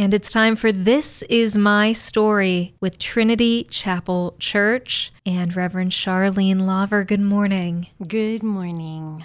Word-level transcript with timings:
And 0.00 0.14
it's 0.14 0.30
time 0.30 0.54
for 0.54 0.70
This 0.70 1.22
Is 1.22 1.56
My 1.56 1.92
Story 1.92 2.72
with 2.78 3.00
Trinity 3.00 3.64
Chapel 3.64 4.36
Church 4.38 5.12
and 5.26 5.56
Reverend 5.56 5.90
Charlene 5.90 6.60
Lauver. 6.60 7.04
Good 7.04 7.20
morning. 7.20 7.88
Good 8.06 8.44
morning. 8.44 9.24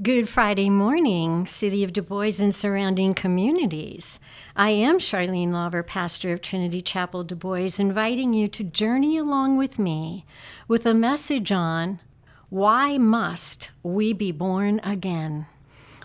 Good 0.00 0.28
Friday 0.28 0.70
morning, 0.70 1.48
City 1.48 1.82
of 1.82 1.92
Du 1.92 2.00
Bois 2.00 2.38
and 2.38 2.54
surrounding 2.54 3.14
communities. 3.14 4.20
I 4.54 4.70
am 4.70 5.00
Charlene 5.00 5.48
Lauver, 5.48 5.84
pastor 5.84 6.32
of 6.32 6.42
Trinity 6.42 6.80
Chapel 6.80 7.24
Du 7.24 7.34
Bois, 7.34 7.80
inviting 7.80 8.32
you 8.32 8.46
to 8.46 8.62
journey 8.62 9.18
along 9.18 9.56
with 9.56 9.80
me 9.80 10.24
with 10.68 10.86
a 10.86 10.94
message 10.94 11.50
on 11.50 11.98
why 12.50 12.98
must 12.98 13.72
we 13.82 14.12
be 14.12 14.30
born 14.30 14.80
again? 14.84 15.46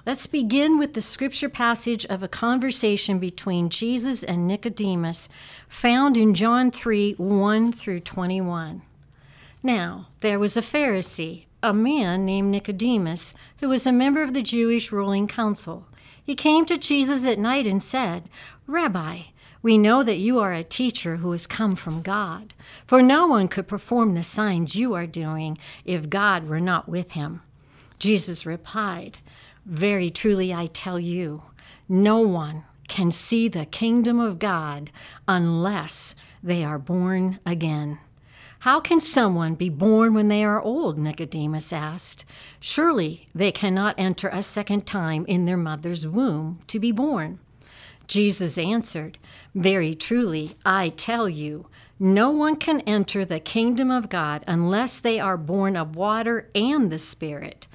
Let's 0.09 0.25
begin 0.25 0.79
with 0.79 0.95
the 0.95 1.03
scripture 1.03 1.49
passage 1.49 2.03
of 2.07 2.23
a 2.23 2.27
conversation 2.27 3.19
between 3.19 3.69
Jesus 3.69 4.23
and 4.23 4.47
Nicodemus 4.47 5.29
found 5.67 6.17
in 6.17 6.33
John 6.33 6.71
3 6.71 7.13
1 7.13 7.71
through 7.73 7.99
21. 7.99 8.81
Now, 9.61 10.07
there 10.21 10.39
was 10.39 10.57
a 10.57 10.63
Pharisee, 10.63 11.45
a 11.61 11.75
man 11.75 12.25
named 12.25 12.49
Nicodemus, 12.49 13.35
who 13.59 13.69
was 13.69 13.85
a 13.85 13.91
member 13.91 14.23
of 14.23 14.33
the 14.33 14.41
Jewish 14.41 14.91
ruling 14.91 15.27
council. 15.27 15.85
He 16.23 16.33
came 16.33 16.65
to 16.65 16.79
Jesus 16.79 17.23
at 17.23 17.37
night 17.37 17.67
and 17.67 17.83
said, 17.83 18.29
Rabbi, 18.65 19.19
we 19.61 19.77
know 19.77 20.01
that 20.01 20.17
you 20.17 20.39
are 20.39 20.53
a 20.53 20.63
teacher 20.63 21.17
who 21.17 21.33
has 21.33 21.45
come 21.45 21.75
from 21.75 22.01
God, 22.01 22.55
for 22.87 23.03
no 23.03 23.27
one 23.27 23.47
could 23.47 23.67
perform 23.67 24.15
the 24.15 24.23
signs 24.23 24.75
you 24.75 24.95
are 24.95 25.05
doing 25.05 25.59
if 25.85 26.09
God 26.09 26.49
were 26.49 26.59
not 26.59 26.89
with 26.89 27.11
him. 27.11 27.43
Jesus 27.99 28.43
replied, 28.43 29.19
very 29.65 30.09
truly, 30.09 30.53
I 30.53 30.67
tell 30.67 30.99
you, 30.99 31.43
no 31.87 32.19
one 32.19 32.63
can 32.87 33.11
see 33.11 33.47
the 33.47 33.65
kingdom 33.65 34.19
of 34.19 34.39
God 34.39 34.91
unless 35.27 36.15
they 36.43 36.63
are 36.63 36.79
born 36.79 37.39
again. 37.45 37.99
How 38.63 38.81
can 38.81 38.99
someone 38.99 39.55
be 39.55 39.69
born 39.69 40.13
when 40.13 40.27
they 40.27 40.43
are 40.43 40.61
old? 40.61 40.97
Nicodemus 40.97 41.71
asked. 41.71 42.25
Surely 42.59 43.27
they 43.33 43.53
cannot 43.53 43.95
enter 43.97 44.27
a 44.27 44.43
second 44.43 44.85
time 44.85 45.25
in 45.27 45.45
their 45.45 45.55
mother's 45.55 46.05
womb 46.05 46.59
to 46.67 46.77
be 46.77 46.91
born. 46.91 47.39
Jesus 48.05 48.57
answered, 48.57 49.17
Very 49.55 49.95
truly, 49.95 50.55
I 50.65 50.89
tell 50.89 51.29
you, 51.29 51.67
no 51.99 52.31
one 52.31 52.55
can 52.55 52.81
enter 52.81 53.23
the 53.23 53.39
kingdom 53.39 53.91
of 53.91 54.09
God 54.09 54.43
unless 54.47 54.99
they 54.99 55.19
are 55.19 55.37
born 55.37 55.77
of 55.77 55.95
water 55.95 56.49
and 56.55 56.91
the 56.91 56.99
Spirit. 56.99 57.67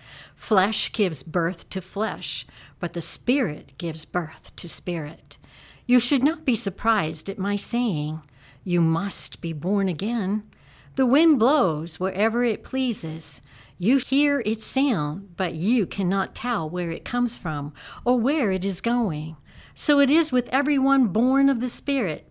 Flesh 0.45 0.93
gives 0.93 1.23
birth 1.23 1.71
to 1.71 1.81
flesh, 1.81 2.47
but 2.79 2.93
the 2.93 3.01
Spirit 3.01 3.73
gives 3.79 4.05
birth 4.05 4.55
to 4.57 4.69
spirit. 4.69 5.39
You 5.87 5.99
should 5.99 6.23
not 6.23 6.45
be 6.45 6.55
surprised 6.55 7.31
at 7.31 7.39
my 7.39 7.57
saying, 7.57 8.21
You 8.63 8.83
must 8.83 9.41
be 9.41 9.55
born 9.55 9.89
again. 9.89 10.43
The 10.97 11.07
wind 11.07 11.39
blows 11.39 11.99
wherever 11.99 12.45
it 12.45 12.63
pleases. 12.63 13.41
You 13.79 13.97
hear 13.97 14.43
its 14.45 14.67
sound, 14.67 15.35
but 15.39 15.55
you 15.55 15.87
cannot 15.87 16.35
tell 16.35 16.69
where 16.69 16.91
it 16.91 17.07
comes 17.07 17.39
from 17.39 17.73
or 18.05 18.21
where 18.21 18.51
it 18.51 18.67
is 18.67 18.83
going. 18.83 19.39
So 19.75 19.99
it 19.99 20.11
is 20.11 20.31
with 20.31 20.51
everyone 20.51 21.07
born 21.07 21.49
of 21.49 21.61
the 21.61 21.71
Spirit. 21.71 22.31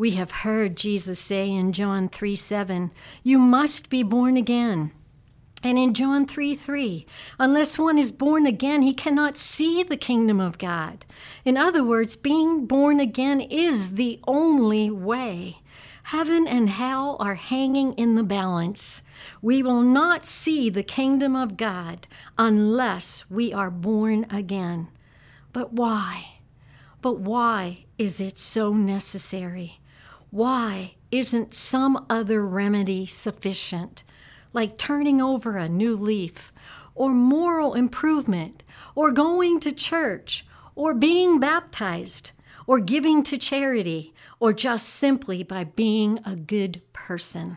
We 0.00 0.12
have 0.12 0.30
heard 0.30 0.78
Jesus 0.78 1.20
say 1.20 1.50
in 1.52 1.74
John 1.74 2.08
3 2.08 2.34
7, 2.34 2.90
You 3.22 3.38
must 3.38 3.90
be 3.90 4.02
born 4.02 4.38
again. 4.38 4.92
And 5.62 5.78
in 5.78 5.92
John 5.92 6.24
3 6.24 6.54
3, 6.54 7.04
unless 7.38 7.78
one 7.78 7.98
is 7.98 8.10
born 8.10 8.46
again, 8.46 8.80
he 8.80 8.94
cannot 8.94 9.36
see 9.36 9.82
the 9.82 9.98
kingdom 9.98 10.40
of 10.40 10.56
God. 10.56 11.04
In 11.44 11.58
other 11.58 11.84
words, 11.84 12.16
being 12.16 12.64
born 12.64 12.98
again 12.98 13.42
is 13.42 13.96
the 13.96 14.18
only 14.26 14.90
way. 14.90 15.58
Heaven 16.04 16.46
and 16.46 16.70
hell 16.70 17.18
are 17.20 17.34
hanging 17.34 17.92
in 17.92 18.14
the 18.14 18.24
balance. 18.24 19.02
We 19.42 19.62
will 19.62 19.82
not 19.82 20.24
see 20.24 20.70
the 20.70 20.82
kingdom 20.82 21.36
of 21.36 21.58
God 21.58 22.08
unless 22.38 23.28
we 23.28 23.52
are 23.52 23.70
born 23.70 24.24
again. 24.30 24.88
But 25.52 25.74
why? 25.74 26.38
But 27.02 27.18
why 27.18 27.84
is 27.98 28.18
it 28.18 28.38
so 28.38 28.72
necessary? 28.72 29.79
Why 30.30 30.94
isn't 31.10 31.54
some 31.54 32.06
other 32.08 32.44
remedy 32.46 33.06
sufficient? 33.06 34.04
like 34.52 34.76
turning 34.76 35.20
over 35.20 35.56
a 35.56 35.68
new 35.68 35.94
leaf, 35.96 36.52
or 36.94 37.10
moral 37.10 37.74
improvement, 37.74 38.62
or 38.94 39.10
going 39.10 39.60
to 39.60 39.72
church, 39.72 40.44
or 40.74 40.92
being 40.94 41.38
baptized, 41.38 42.32
or 42.66 42.80
giving 42.80 43.22
to 43.22 43.38
charity, 43.38 44.12
or 44.38 44.52
just 44.52 44.88
simply 44.88 45.42
by 45.42 45.64
being 45.64 46.18
a 46.24 46.36
good 46.36 46.82
person. 46.92 47.56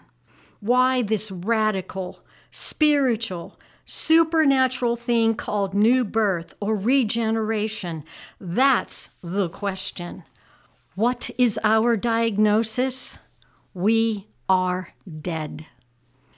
Why 0.60 1.02
this 1.02 1.32
radical, 1.32 2.20
spiritual, 2.52 3.60
supernatural 3.86 4.96
thing 4.96 5.36
called 5.36 5.74
new 5.74 6.06
birth 6.06 6.54
or 6.62 6.76
regeneration? 6.76 8.06
That's 8.40 9.10
the 9.22 9.50
question. 9.50 10.24
What 10.96 11.32
is 11.40 11.60
our 11.64 11.98
diagnosis? 11.98 13.18
We 13.74 14.28
are 14.48 14.94
dead. 15.22 15.66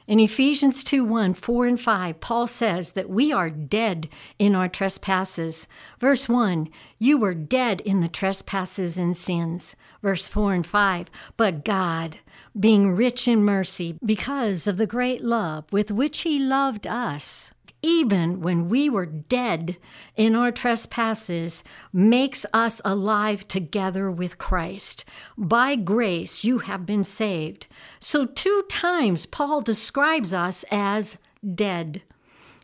In 0.08 0.18
Ephesians 0.18 0.86
2 0.86 1.04
1, 1.04 1.34
4 1.34 1.66
and 1.66 1.82
5, 1.82 2.22
Paul 2.22 2.48
says 2.48 2.94
that 2.94 3.10
we 3.10 3.34
are 3.34 3.50
dead 3.50 4.08
in 4.40 4.56
our 4.56 4.70
trespasses. 4.70 5.68
Verse 6.00 6.30
1, 6.30 6.70
you 7.00 7.18
were 7.18 7.34
dead 7.34 7.82
in 7.82 8.00
the 8.00 8.08
trespasses 8.08 8.98
and 8.98 9.18
sins. 9.18 9.76
Verse 10.02 10.30
4 10.30 10.54
and 10.54 10.66
5, 10.66 11.08
but 11.36 11.66
God, 11.66 12.20
being 12.58 12.96
rich 12.96 13.28
in 13.28 13.44
mercy, 13.44 14.00
because 14.06 14.68
of 14.68 14.78
the 14.78 14.88
great 14.88 15.22
love 15.22 15.66
with 15.70 15.92
which 15.92 16.20
He 16.20 16.40
loved 16.40 16.88
us, 16.88 17.52
even 17.86 18.42
when 18.42 18.68
we 18.68 18.90
were 18.90 19.06
dead 19.06 19.78
in 20.16 20.36
our 20.36 20.52
trespasses, 20.52 21.64
makes 21.94 22.44
us 22.52 22.82
alive 22.84 23.48
together 23.48 24.10
with 24.10 24.40
Christ. 24.40 25.06
By 25.38 25.76
grace 25.76 26.44
you 26.44 26.58
have 26.60 26.88
been 26.88 27.04
saved. 27.04 27.68
So, 28.00 28.26
two 28.26 28.64
times 28.70 29.28
Paul 29.28 29.62
describes 29.62 30.34
us 30.34 30.66
as 30.72 31.20
dead. 31.54 32.02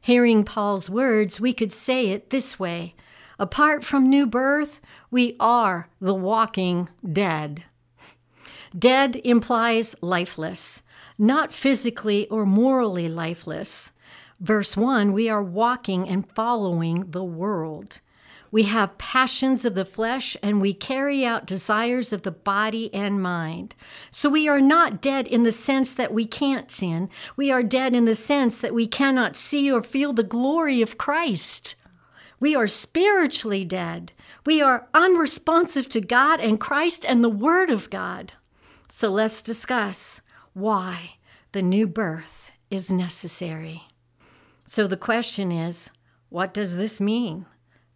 Hearing 0.01 0.43
Paul's 0.43 0.89
words, 0.89 1.39
we 1.39 1.53
could 1.53 1.71
say 1.71 2.07
it 2.07 2.31
this 2.31 2.57
way 2.57 2.95
Apart 3.37 3.83
from 3.83 4.09
new 4.09 4.25
birth, 4.25 4.81
we 5.11 5.35
are 5.39 5.87
the 5.99 6.15
walking 6.15 6.89
dead. 7.07 7.63
Dead 8.75 9.21
implies 9.23 9.95
lifeless, 10.01 10.81
not 11.19 11.53
physically 11.53 12.27
or 12.29 12.43
morally 12.43 13.07
lifeless. 13.07 13.91
Verse 14.41 14.75
1 14.75 15.13
we 15.13 15.29
are 15.29 15.43
walking 15.43 16.09
and 16.09 16.27
following 16.31 17.11
the 17.11 17.23
world. 17.23 18.01
We 18.49 18.63
have 18.63 18.97
passions 18.97 19.63
of 19.65 19.75
the 19.75 19.85
flesh 19.85 20.35
and 20.41 20.59
we 20.59 20.73
carry 20.73 21.23
out 21.23 21.45
desires 21.45 22.11
of 22.11 22.23
the 22.23 22.31
body 22.31 22.91
and 22.91 23.21
mind. 23.21 23.75
So 24.09 24.29
we 24.29 24.49
are 24.49 24.59
not 24.59 24.99
dead 24.99 25.27
in 25.27 25.43
the 25.43 25.51
sense 25.51 25.93
that 25.93 26.11
we 26.11 26.25
can't 26.25 26.71
sin. 26.71 27.09
We 27.37 27.51
are 27.51 27.61
dead 27.61 27.93
in 27.93 28.05
the 28.05 28.15
sense 28.15 28.57
that 28.57 28.73
we 28.73 28.87
cannot 28.87 29.35
see 29.35 29.71
or 29.71 29.83
feel 29.83 30.11
the 30.11 30.23
glory 30.23 30.81
of 30.81 30.97
Christ. 30.97 31.75
We 32.39 32.55
are 32.55 32.67
spiritually 32.67 33.63
dead. 33.63 34.11
We 34.43 34.59
are 34.59 34.87
unresponsive 34.95 35.87
to 35.89 36.01
God 36.01 36.39
and 36.39 36.59
Christ 36.59 37.05
and 37.05 37.23
the 37.23 37.29
Word 37.29 37.69
of 37.69 37.91
God. 37.91 38.33
So 38.89 39.09
let's 39.09 39.43
discuss 39.43 40.19
why 40.53 41.17
the 41.51 41.61
new 41.61 41.85
birth 41.85 42.51
is 42.71 42.91
necessary. 42.91 43.83
So 44.71 44.87
the 44.87 44.95
question 44.95 45.51
is 45.51 45.89
what 46.29 46.53
does 46.53 46.77
this 46.77 47.01
mean, 47.01 47.45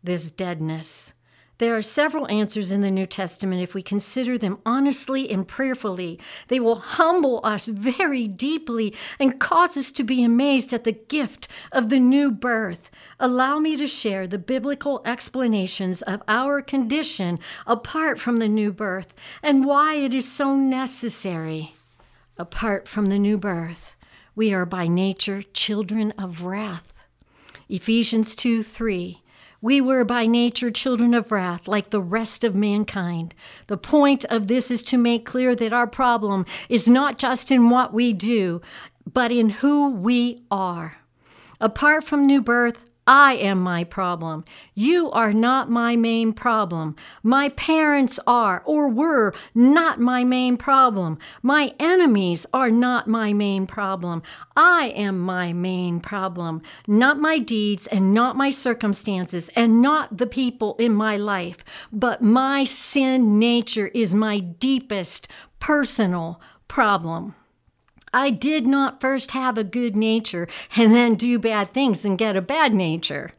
this 0.03 0.29
deadness? 0.29 1.13
There 1.57 1.77
are 1.77 1.81
several 1.81 2.27
answers 2.27 2.69
in 2.69 2.81
the 2.81 2.91
New 2.91 3.05
Testament 3.05 3.61
if 3.61 3.73
we 3.73 3.81
consider 3.81 4.37
them 4.37 4.59
honestly 4.65 5.31
and 5.31 5.47
prayerfully. 5.47 6.19
They 6.49 6.59
will 6.59 6.75
humble 6.75 7.39
us 7.45 7.67
very 7.67 8.27
deeply 8.27 8.93
and 9.21 9.39
cause 9.39 9.77
us 9.77 9.93
to 9.93 10.03
be 10.03 10.21
amazed 10.21 10.73
at 10.73 10.83
the 10.83 10.91
gift 10.91 11.47
of 11.71 11.87
the 11.87 11.99
new 12.01 12.29
birth. 12.29 12.91
Allow 13.21 13.59
me 13.59 13.77
to 13.77 13.87
share 13.87 14.27
the 14.27 14.37
biblical 14.37 15.01
explanations 15.05 16.01
of 16.01 16.23
our 16.27 16.61
condition 16.61 17.39
apart 17.65 18.19
from 18.19 18.39
the 18.39 18.49
new 18.49 18.73
birth 18.73 19.13
and 19.41 19.65
why 19.65 19.93
it 19.93 20.13
is 20.13 20.29
so 20.29 20.57
necessary. 20.57 21.73
Apart 22.37 22.89
from 22.89 23.07
the 23.07 23.17
new 23.17 23.37
birth, 23.37 23.94
we 24.35 24.53
are 24.53 24.65
by 24.65 24.87
nature 24.87 25.41
children 25.53 26.11
of 26.17 26.43
wrath. 26.43 26.93
Ephesians 27.69 28.35
2 28.35 28.61
3. 28.61 29.21
We 29.61 29.81
were 29.81 30.03
by 30.03 30.27
nature 30.27 30.69
children 30.69 31.13
of 31.13 31.31
wrath, 31.31 31.67
like 31.67 31.89
the 31.89 32.01
rest 32.01 32.43
of 32.43 32.55
mankind. 32.55 33.33
The 33.67 33.77
point 33.77 34.23
of 34.25 34.47
this 34.47 34.69
is 34.69 34.83
to 34.83 34.97
make 34.97 35.25
clear 35.25 35.55
that 35.55 35.73
our 35.73 35.87
problem 35.87 36.45
is 36.69 36.87
not 36.87 37.17
just 37.17 37.49
in 37.49 37.69
what 37.69 37.93
we 37.93 38.13
do, 38.13 38.61
but 39.11 39.31
in 39.31 39.49
who 39.49 39.89
we 39.89 40.43
are. 40.51 40.97
Apart 41.59 42.03
from 42.03 42.27
new 42.27 42.41
birth, 42.41 42.83
I 43.07 43.35
am 43.35 43.61
my 43.61 43.83
problem. 43.83 44.45
You 44.73 45.11
are 45.11 45.31
not 45.31 45.69
my 45.69 45.95
main 45.95 46.33
problem. 46.33 46.95
My 47.21 47.49
parents 47.49 48.19
are 48.25 48.63
or 48.65 48.89
were 48.89 49.33
not 49.53 49.99
my 49.99 50.23
main 50.23 50.57
problem. 50.57 51.19
My 51.43 51.73
enemies 51.79 52.47
are 52.51 52.71
not 52.71 53.07
my 53.07 53.31
main 53.31 53.67
problem. 53.67 54.23
I 54.57 54.87
am 54.95 55.19
my 55.19 55.53
main 55.53 55.99
problem, 55.99 56.63
not 56.87 57.19
my 57.19 57.37
deeds 57.37 57.85
and 57.87 58.13
not 58.13 58.35
my 58.37 58.49
circumstances 58.49 59.49
and 59.55 59.83
not 59.83 60.17
the 60.17 60.27
people 60.27 60.75
in 60.79 60.93
my 60.93 61.15
life, 61.15 61.63
but 61.91 62.23
my 62.23 62.63
sin 62.63 63.37
nature 63.37 63.87
is 63.87 64.15
my 64.15 64.39
deepest 64.39 65.27
personal 65.59 66.41
problem. 66.67 67.35
I 68.15 68.29
did 68.29 68.65
not 68.65 69.01
first 69.01 69.31
have 69.31 69.57
a 69.57 69.65
good 69.65 69.93
nature 69.93 70.47
and 70.77 70.95
then 70.95 71.15
do 71.15 71.37
bad 71.37 71.73
things 71.73 72.05
and 72.05 72.17
get 72.17 72.37
a 72.37 72.41
bad 72.41 72.73
nature. 72.73 73.31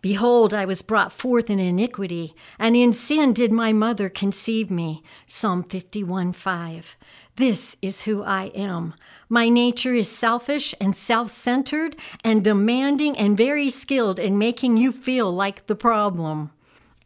Behold, 0.00 0.52
I 0.52 0.64
was 0.64 0.82
brought 0.82 1.12
forth 1.12 1.48
in 1.48 1.60
iniquity, 1.60 2.34
and 2.58 2.74
in 2.74 2.92
sin 2.92 3.32
did 3.32 3.52
my 3.52 3.72
mother 3.72 4.08
conceive 4.08 4.72
me. 4.72 5.04
Psalm 5.26 5.62
51 5.62 6.32
5. 6.32 6.96
This 7.36 7.76
is 7.80 8.02
who 8.02 8.24
I 8.24 8.46
am. 8.56 8.94
My 9.28 9.48
nature 9.48 9.94
is 9.94 10.08
selfish 10.08 10.74
and 10.80 10.96
self 10.96 11.30
centered 11.30 11.94
and 12.24 12.42
demanding 12.42 13.16
and 13.16 13.36
very 13.36 13.70
skilled 13.70 14.18
in 14.18 14.36
making 14.36 14.78
you 14.78 14.90
feel 14.90 15.30
like 15.30 15.68
the 15.68 15.76
problem. 15.76 16.50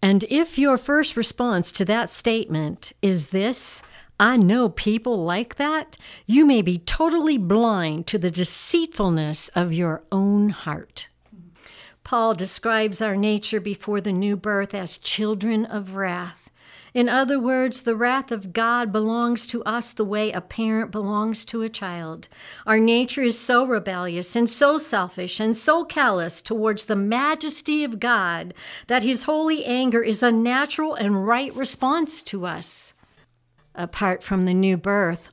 And 0.03 0.25
if 0.31 0.59
your 0.59 0.79
first 0.79 1.15
response 1.17 1.71
to 1.73 1.85
that 1.85 2.09
statement 2.09 2.93
is 3.03 3.29
this, 3.29 3.83
I 4.23 4.37
know 4.37 4.69
people 4.69 5.25
like 5.25 5.57
that. 5.57 5.99
You 6.27 6.45
may 6.45 6.63
be 6.63 6.79
totally 6.79 7.39
blind 7.39 8.07
to 8.07 8.19
the 8.19 8.31
deceitfulness 8.31 9.49
of 9.49 9.73
your 9.73 10.05
own 10.13 10.51
heart. 10.51 11.09
Paul 12.05 12.37
describes 12.37 13.03
our 13.03 13.17
nature 13.17 13.59
before 13.59 14.01
the 14.01 14.13
new 14.13 14.37
birth 14.37 14.75
as 14.75 14.97
children 14.97 15.65
of 15.65 15.97
wrath. 15.97 16.49
In 16.95 17.09
other 17.09 17.41
words, 17.41 17.83
the 17.83 17.97
wrath 17.97 18.31
of 18.31 18.53
God 18.53 18.93
belongs 18.93 19.45
to 19.49 19.65
us 19.65 19.93
the 19.93 20.05
way 20.05 20.31
a 20.31 20.41
parent 20.41 20.93
belongs 20.93 21.45
to 21.47 21.63
a 21.63 21.69
child. 21.69 22.29
Our 22.65 22.79
nature 22.79 23.25
is 23.25 23.37
so 23.37 23.67
rebellious 23.67 24.37
and 24.37 24.49
so 24.49 24.79
selfish 24.79 25.41
and 25.41 25.57
so 25.57 25.85
callous 25.85 26.41
towards 26.41 26.85
the 26.85 26.95
majesty 26.95 27.83
of 27.83 27.99
God 27.99 28.55
that 28.87 29.03
his 29.03 29.25
holy 29.25 29.65
anger 29.65 30.01
is 30.01 30.23
a 30.23 30.31
natural 30.31 30.95
and 30.95 31.27
right 31.27 31.53
response 31.57 32.23
to 32.23 32.47
us 32.47 32.95
apart 33.75 34.23
from 34.23 34.45
the 34.45 34.55
new 34.55 34.77
birth. 34.77 35.31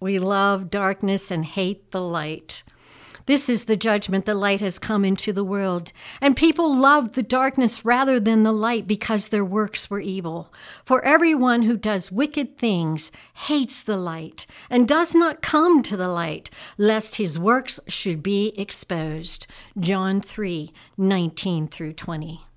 We 0.00 0.18
love 0.18 0.70
darkness 0.70 1.30
and 1.30 1.44
hate 1.44 1.90
the 1.90 2.00
light. 2.00 2.62
This 3.28 3.50
is 3.50 3.64
the 3.64 3.76
judgment 3.76 4.24
the 4.24 4.34
light 4.34 4.62
has 4.62 4.78
come 4.78 5.04
into 5.04 5.34
the 5.34 5.44
world. 5.44 5.92
And 6.18 6.34
people 6.34 6.74
loved 6.74 7.14
the 7.14 7.22
darkness 7.22 7.84
rather 7.84 8.18
than 8.18 8.42
the 8.42 8.52
light 8.52 8.86
because 8.86 9.28
their 9.28 9.44
works 9.44 9.90
were 9.90 10.00
evil. 10.00 10.50
For 10.82 11.04
everyone 11.04 11.60
who 11.64 11.76
does 11.76 12.10
wicked 12.10 12.56
things 12.56 13.12
hates 13.34 13.82
the 13.82 13.98
light 13.98 14.46
and 14.70 14.88
does 14.88 15.14
not 15.14 15.42
come 15.42 15.82
to 15.82 15.94
the 15.94 16.08
light, 16.08 16.48
lest 16.78 17.16
his 17.16 17.38
works 17.38 17.78
should 17.86 18.22
be 18.22 18.54
exposed. 18.56 19.46
John 19.78 20.22
3 20.22 20.72
19 20.96 21.68
through 21.68 21.92
20. 21.92 22.47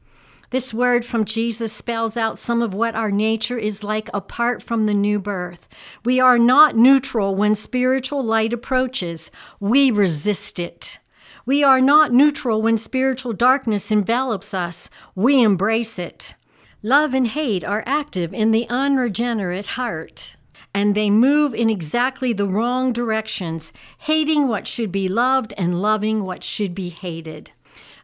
This 0.51 0.74
word 0.74 1.06
from 1.06 1.24
Jesus 1.24 1.71
spells 1.71 2.18
out 2.18 2.38
some 2.38 2.62
of 2.62 2.74
what 2.74 2.94
our 2.94 3.09
nature 3.09 3.57
is 3.57 3.86
like 3.86 4.09
apart 4.13 4.62
from 4.62 4.86
the 4.86 4.94
new 4.94 5.18
birth. 5.18 5.69
We 6.03 6.19
are 6.19 6.38
not 6.38 6.75
neutral 6.75 7.36
when 7.36 7.56
spiritual 7.56 8.21
light 8.21 8.51
approaches, 8.51 9.31
we 9.62 9.92
resist 9.92 10.59
it. 10.59 11.00
We 11.45 11.63
are 11.63 11.80
not 11.80 12.12
neutral 12.12 12.62
when 12.62 12.77
spiritual 12.77 13.31
darkness 13.31 13.92
envelops 13.92 14.53
us, 14.53 14.89
we 15.15 15.42
embrace 15.42 15.98
it. 15.98 16.36
Love 16.83 17.13
and 17.13 17.27
hate 17.27 17.63
are 17.63 17.83
active 17.86 18.33
in 18.33 18.51
the 18.51 18.68
unregenerate 18.69 19.68
heart 19.68 20.36
and 20.74 20.95
they 20.95 21.09
move 21.09 21.53
in 21.53 21.69
exactly 21.69 22.33
the 22.33 22.48
wrong 22.48 22.94
directions, 22.94 23.71
hating 24.00 24.48
what 24.48 24.68
should 24.68 24.92
be 24.92 25.07
loved 25.07 25.53
and 25.57 25.81
loving 25.81 26.24
what 26.24 26.44
should 26.44 26.74
be 26.74 26.89
hated. 26.89 27.51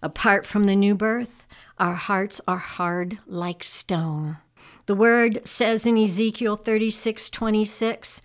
Apart 0.02 0.46
from 0.46 0.66
the 0.66 0.76
new 0.76 0.94
birth, 0.94 1.46
our 1.80 1.96
hearts 1.96 2.42
are 2.48 2.58
hard 2.58 3.20
like 3.28 3.64
stone. 3.64 4.38
The 4.88 4.96
word 4.96 5.46
says 5.46 5.86
in 5.86 5.98
Ezekiel 5.98 6.56
36 6.56 7.30
26, 7.30 8.22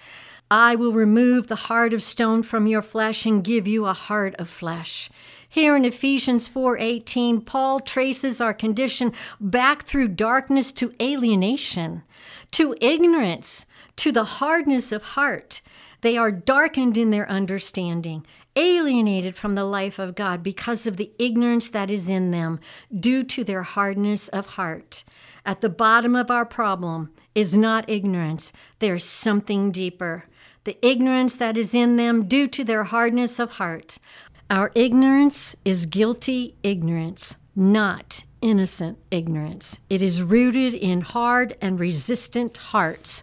I 0.50 0.74
will 0.74 0.92
remove 0.92 1.46
the 1.46 1.56
heart 1.56 1.94
of 1.94 2.02
stone 2.02 2.42
from 2.42 2.66
your 2.66 2.82
flesh 2.82 3.24
and 3.24 3.42
give 3.42 3.66
you 3.66 3.86
a 3.86 3.94
heart 3.94 4.34
of 4.38 4.50
flesh. 4.50 5.10
Here 5.48 5.74
in 5.76 5.84
Ephesians 5.84 6.48
4:18, 6.48 7.40
Paul 7.40 7.80
traces 7.80 8.40
our 8.40 8.54
condition 8.54 9.12
back 9.40 9.82
through 9.82 10.08
darkness 10.08 10.72
to 10.72 10.94
alienation, 11.00 12.04
to 12.52 12.76
ignorance, 12.80 13.66
to 13.96 14.12
the 14.12 14.24
hardness 14.24 14.92
of 14.92 15.02
heart. 15.02 15.60
They 16.02 16.16
are 16.16 16.32
darkened 16.32 16.98
in 16.98 17.10
their 17.10 17.28
understanding, 17.30 18.26
alienated 18.56 19.36
from 19.36 19.54
the 19.54 19.64
life 19.64 19.98
of 19.98 20.14
God 20.14 20.42
because 20.42 20.86
of 20.86 20.96
the 20.96 21.12
ignorance 21.18 21.70
that 21.70 21.90
is 21.90 22.08
in 22.08 22.32
them 22.32 22.60
due 22.94 23.22
to 23.24 23.44
their 23.44 23.62
hardness 23.62 24.28
of 24.28 24.46
heart. 24.46 25.04
At 25.46 25.60
the 25.60 25.68
bottom 25.68 26.14
of 26.14 26.30
our 26.30 26.44
problem 26.44 27.12
is 27.34 27.56
not 27.56 27.88
ignorance, 27.88 28.52
there's 28.80 29.04
something 29.04 29.70
deeper. 29.70 30.24
The 30.64 30.76
ignorance 30.86 31.36
that 31.36 31.56
is 31.56 31.74
in 31.74 31.96
them 31.96 32.28
due 32.28 32.46
to 32.48 32.64
their 32.64 32.84
hardness 32.84 33.38
of 33.38 33.52
heart. 33.52 33.98
Our 34.50 34.70
ignorance 34.74 35.56
is 35.64 35.86
guilty 35.86 36.56
ignorance, 36.62 37.36
not 37.56 38.24
innocent 38.42 38.98
ignorance. 39.10 39.78
It 39.88 40.02
is 40.02 40.20
rooted 40.20 40.74
in 40.74 41.00
hard 41.00 41.56
and 41.60 41.80
resistant 41.80 42.56
hearts 42.56 43.22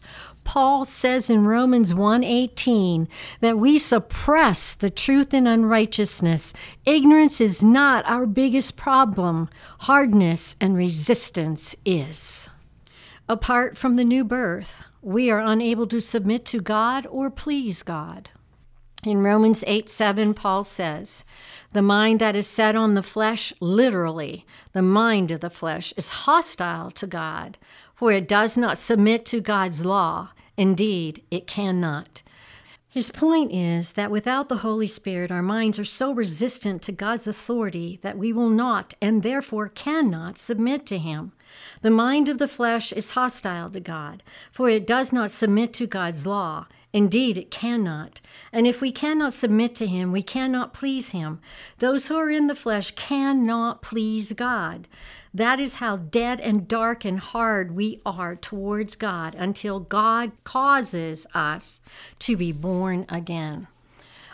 Paul 0.50 0.84
says 0.84 1.29
in 1.29 1.46
Romans 1.46 1.94
1:18 1.94 3.08
that 3.39 3.60
we 3.60 3.77
suppress 3.77 4.74
the 4.74 4.89
truth 4.89 5.32
in 5.32 5.46
unrighteousness. 5.46 6.56
Ignorance 6.88 7.39
is 7.39 7.63
not 7.63 8.03
our 8.08 8.25
biggest 8.25 8.75
problem. 8.75 9.48
Hardness 9.82 10.56
and 10.60 10.75
resistance 10.75 11.75
is. 11.86 12.50
Apart 13.27 13.77
from 13.77 13.96
the 13.96 14.03
new 14.03 14.24
birth, 14.24 14.86
we 15.03 15.29
are 15.29 15.39
unable 15.39 15.86
to 15.86 16.01
submit 16.01 16.46
to 16.46 16.62
God 16.62 17.06
or 17.06 17.29
please 17.29 17.84
God. 17.84 18.32
In 19.06 19.22
Romans 19.22 19.63
8 19.68 19.88
7, 19.88 20.34
Paul 20.34 20.63
says, 20.63 21.24
The 21.74 21.84
mind 21.84 22.20
that 22.22 22.36
is 22.36 22.48
set 22.48 22.75
on 22.75 22.96
the 22.96 23.03
flesh, 23.03 23.53
literally, 23.60 24.48
the 24.74 24.82
mind 24.82 25.29
of 25.29 25.41
the 25.41 25.51
flesh, 25.51 25.94
is 25.96 26.10
hostile 26.25 26.89
to 26.89 27.06
God, 27.06 27.60
for 27.94 28.12
it 28.12 28.27
does 28.27 28.58
not 28.58 28.79
submit 28.79 29.27
to 29.27 29.41
God's 29.41 29.86
law. 29.86 30.32
Indeed, 30.60 31.24
it 31.32 31.48
cannot. 31.48 32.22
His 32.89 33.12
point 33.12 33.54
is 33.54 33.94
that 33.94 34.12
without 34.12 34.50
the 34.50 34.58
Holy 34.58 34.88
Spirit, 34.88 35.32
our 35.32 35.42
minds 35.42 35.80
are 35.80 35.86
so 35.86 36.12
resistant 36.12 36.82
to 36.82 36.92
God's 36.92 37.28
authority 37.28 37.98
that 38.01 38.18
we 38.18 38.34
will 38.34 38.50
not 38.50 38.94
and 39.01 39.24
therefore 39.24 39.70
cannot 39.70 40.38
submit 40.38 40.86
to 40.88 40.98
Him. 40.98 41.32
The 41.82 41.89
mind 41.89 42.28
of 42.28 42.39
the 42.39 42.48
flesh 42.50 42.92
is 42.92 43.12
hostile 43.12 43.70
to 43.70 43.80
God, 43.80 44.22
for 44.51 44.68
it 44.68 44.86
does 44.86 45.13
not 45.13 45.32
submit 45.32 45.72
to 45.75 45.88
God's 45.88 46.25
law. 46.25 46.68
Indeed, 46.91 47.38
it 47.38 47.51
cannot. 47.51 48.19
And 48.51 48.65
if 48.65 48.81
we 48.81 48.91
cannot 48.91 49.34
submit 49.34 49.75
to 49.75 49.86
Him, 49.86 50.12
we 50.12 50.24
cannot 50.24 50.74
please 50.74 51.12
Him. 51.12 51.39
Those 51.77 52.08
who 52.08 52.15
are 52.15 52.31
in 52.31 52.48
the 52.48 52.55
flesh 52.55 52.91
cannot 52.91 53.84
please 53.84 54.34
God. 54.34 54.88
That 55.31 55.60
is 55.60 55.75
how 55.75 55.98
dead 55.98 56.39
and 56.39 56.67
dark 56.67 57.05
and 57.05 57.19
hard 57.19 57.75
we 57.75 58.01
are 58.05 58.36
towards 58.36 58.96
God 58.96 59.36
until 59.36 59.79
God 59.79 60.31
causes 60.43 61.27
us 61.36 61.81
to 62.19 62.36
be 62.36 62.51
born 62.51 63.05
again. 63.08 63.67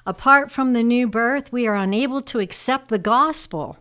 Apart 0.05 0.49
from 0.49 0.71
the 0.71 0.83
new 0.83 1.07
birth, 1.07 1.51
we 1.51 1.67
are 1.67 1.75
unable 1.75 2.21
to 2.21 2.39
accept 2.39 2.87
the 2.87 2.99
gospel. 2.99 3.77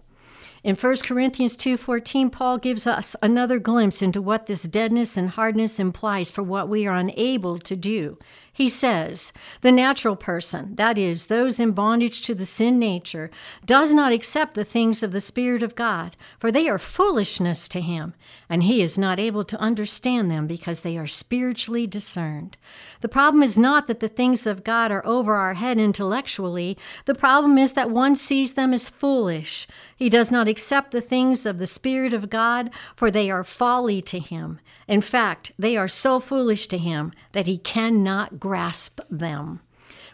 In 0.65 0.75
1 0.75 1.05
Corinthians 1.05 1.59
2:14, 1.59 2.31
Paul 2.31 2.57
gives 2.57 2.87
us 2.87 3.15
another 3.23 3.59
glimpse 3.59 4.01
into 4.01 4.23
what 4.23 4.47
this 4.47 4.63
deadness 4.63 5.15
and 5.15 5.29
hardness 5.29 5.79
implies 5.79 6.31
for 6.31 6.43
what 6.43 6.71
we 6.71 6.87
are 6.87 6.97
unable 6.97 7.59
to 7.59 7.77
do. 7.77 8.19
He 8.57 8.69
says, 8.69 9.33
The 9.63 9.73
natural 9.73 10.15
person, 10.15 10.77
that 10.77 10.97
is, 10.97 11.27
those 11.27 11.59
in 11.59 11.73
bondage 11.73 12.21
to 12.21 12.37
the 12.37 12.47
sin 12.47 12.79
nature, 12.79 13.29
does 13.67 13.93
not 13.93 14.13
accept 14.13 14.55
the 14.55 14.65
things 14.65 15.03
of 15.03 15.11
the 15.11 15.21
Spirit 15.21 15.65
of 15.65 15.75
God, 15.75 16.17
for 16.39 16.53
they 16.53 16.69
are 16.69 16.79
foolishness 16.79 17.67
to 17.67 17.81
him, 17.81 18.15
and 18.49 18.63
he 18.63 18.81
is 18.81 18.97
not 18.97 19.19
able 19.19 19.43
to 19.43 19.61
understand 19.61 20.31
them 20.31 20.47
because 20.47 20.83
they 20.83 20.97
are 20.97 21.09
spiritually 21.09 21.89
discerned. 21.89 22.57
The 23.01 23.09
problem 23.09 23.43
is 23.43 23.59
not 23.59 23.89
that 23.89 23.99
the 23.99 24.09
things 24.09 24.47
of 24.47 24.63
God 24.63 24.93
are 24.93 25.05
over 25.05 25.35
our 25.35 25.55
head 25.55 25.77
intellectually, 25.77 26.79
the 27.07 27.15
problem 27.15 27.59
is 27.59 27.73
that 27.73 27.91
one 27.91 28.15
sees 28.15 28.55
them 28.55 28.73
as 28.73 28.89
foolish. 28.89 29.67
He 29.97 30.09
does 30.09 30.31
not 30.31 30.47
accept 30.47 30.93
the 30.93 31.01
things 31.01 31.45
of 31.45 31.59
the 31.59 31.67
Spirit 31.67 32.13
of 32.13 32.31
God, 32.31 32.71
for 32.95 33.11
they 33.11 33.33
are 33.33 33.43
folly 33.43 34.01
to 34.03 34.21
him. 34.21 34.61
In 34.87 35.01
fact, 35.01 35.51
they 35.59 35.77
are 35.77 35.89
so 35.89 36.21
foolish 36.21 36.69
to 36.69 36.79
him 36.79 37.13
that 37.33 37.49
he 37.49 37.59
cannot 37.59 38.39
grasp 38.45 39.01
them. 39.09 39.59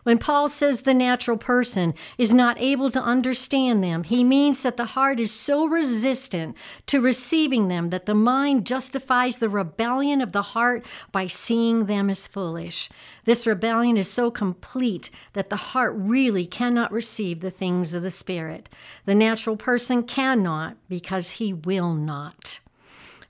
When 0.05 0.19
Paul 0.19 0.49
says 0.49 0.83
the 0.83 0.95
natural 0.95 1.37
person 1.37 1.95
is 2.17 2.33
not 2.33 2.61
able 2.61 2.93
to 2.93 3.03
understand 3.03 3.83
them, 3.83 4.05
he 4.05 4.23
means 4.23 4.63
that 4.63 4.77
the 4.77 4.95
heart 4.95 5.19
is 5.19 5.33
so 5.33 5.67
resistant 5.67 6.57
to 6.87 7.01
receiving 7.01 7.67
them 7.67 7.91
that 7.91 8.07
the 8.07 8.15
mind 8.15 8.69
justifies 8.69 9.39
the 9.39 9.49
rebellion 9.49 10.21
of 10.21 10.31
the 10.31 10.43
heart 10.43 10.87
by 11.11 11.27
seeing 11.27 11.87
them 11.87 12.09
as 12.09 12.29
foolish. 12.29 12.89
This 13.25 13.49
rebellion 13.49 13.97
is 13.97 14.09
so 14.09 14.31
complete 14.31 15.11
that 15.33 15.51
the 15.51 15.57
heart 15.75 15.95
really 15.97 16.47
cannot 16.47 16.93
receive 16.93 17.41
the 17.41 17.51
things 17.51 17.95
of 17.95 18.05
the 18.05 18.13
Spirit. 18.13 18.69
The 19.07 19.17
natural 19.17 19.57
person 19.57 20.05
cannot 20.05 20.77
because 20.89 21.33
he 21.33 21.53
will 21.53 21.95
not. 21.95 22.61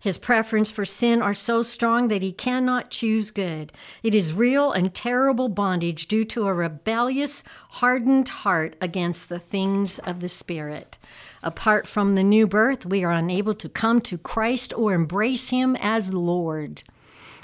His 0.00 0.16
preference 0.16 0.71
for 0.71 0.87
sin 0.87 1.21
are 1.21 1.35
so 1.35 1.62
strong 1.62 2.09
that 2.09 2.23
he 2.23 2.33
cannot 2.33 2.90
choose 2.90 3.30
good. 3.30 3.71
It 4.02 4.14
is 4.14 4.33
real 4.33 4.73
and 4.73 4.95
terrible 4.95 5.50
bondage 5.50 6.09
due 6.09 6.25
to 6.25 6.47
a 6.47 6.54
rebellious, 6.54 7.45
hardened 7.73 8.28
heart 8.28 8.76
against 8.80 9.28
the 9.28 9.38
things 9.38 9.99
of 10.00 10.21
the 10.21 10.30
Spirit. 10.30 10.97
Apart 11.42 11.87
from 11.87 12.14
the 12.14 12.23
new 12.23 12.47
birth, 12.47 12.87
we 12.87 13.04
are 13.04 13.12
unable 13.12 13.54
to 13.54 13.69
come 13.69 14.00
to 14.02 14.16
Christ 14.16 14.73
or 14.75 14.95
embrace 14.95 15.50
him 15.50 15.76
as 15.76 16.14
Lord. 16.14 16.83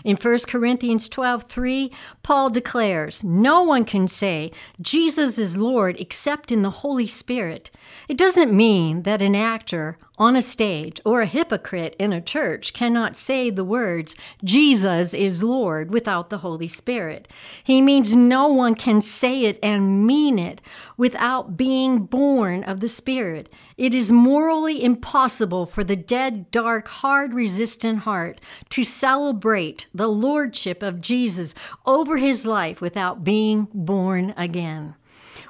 In 0.03 0.17
1 0.17 0.39
Corinthians 0.47 1.09
12 1.09 1.43
3, 1.45 1.93
Paul 2.23 2.49
declares, 2.51 3.25
No 3.25 3.65
one 3.65 3.85
can 3.85 4.07
say 4.09 4.53
Jesus 4.81 5.37
is 5.37 5.57
Lord 5.57 5.97
except 5.99 6.53
in 6.53 6.63
the 6.63 6.71
Holy 6.71 7.07
Spirit. 7.07 7.71
It 8.09 8.17
doesn't 8.17 8.57
mean 8.57 9.03
that 9.03 9.21
an 9.21 9.35
actor 9.35 9.99
on 10.19 10.37
a 10.37 10.43
stage 10.43 11.01
or 11.05 11.21
a 11.21 11.27
hypocrite 11.27 11.95
in 11.99 12.13
a 12.13 12.21
church 12.21 12.73
cannot 12.73 13.17
say 13.17 13.51
the 13.51 13.65
words, 13.65 14.17
Jesus 14.43 15.13
is 15.13 15.43
Lord, 15.43 15.91
without 15.91 16.31
the 16.31 16.39
Holy 16.39 16.69
Spirit. 16.69 17.29
He 17.63 17.83
means 17.83 18.17
no 18.17 18.49
one 18.49 18.75
can 18.75 19.03
say 19.03 19.45
it 19.45 19.59
and 19.63 20.07
mean 20.07 20.39
it 20.39 20.61
without 20.97 21.57
being 21.57 22.01
born 22.01 22.65
of 22.65 22.81
the 22.81 22.89
Spirit. 22.89 23.53
It 23.77 23.95
is 23.95 24.11
morally 24.11 24.83
impossible 24.83 25.67
for 25.67 25.85
the 25.85 25.97
dead, 25.97 26.51
dark, 26.51 26.89
hard, 26.89 27.35
resistant 27.35 28.01
heart 28.01 28.41
to 28.71 28.85
celebrate 28.85 29.87
the 29.95 30.09
Lordship 30.09 30.83
of 30.83 31.01
Jesus 31.01 31.55
over 31.85 32.17
his 32.17 32.47
life 32.47 32.81
without 32.81 33.23
being 33.23 33.69
born 33.75 34.33
again. 34.37 34.95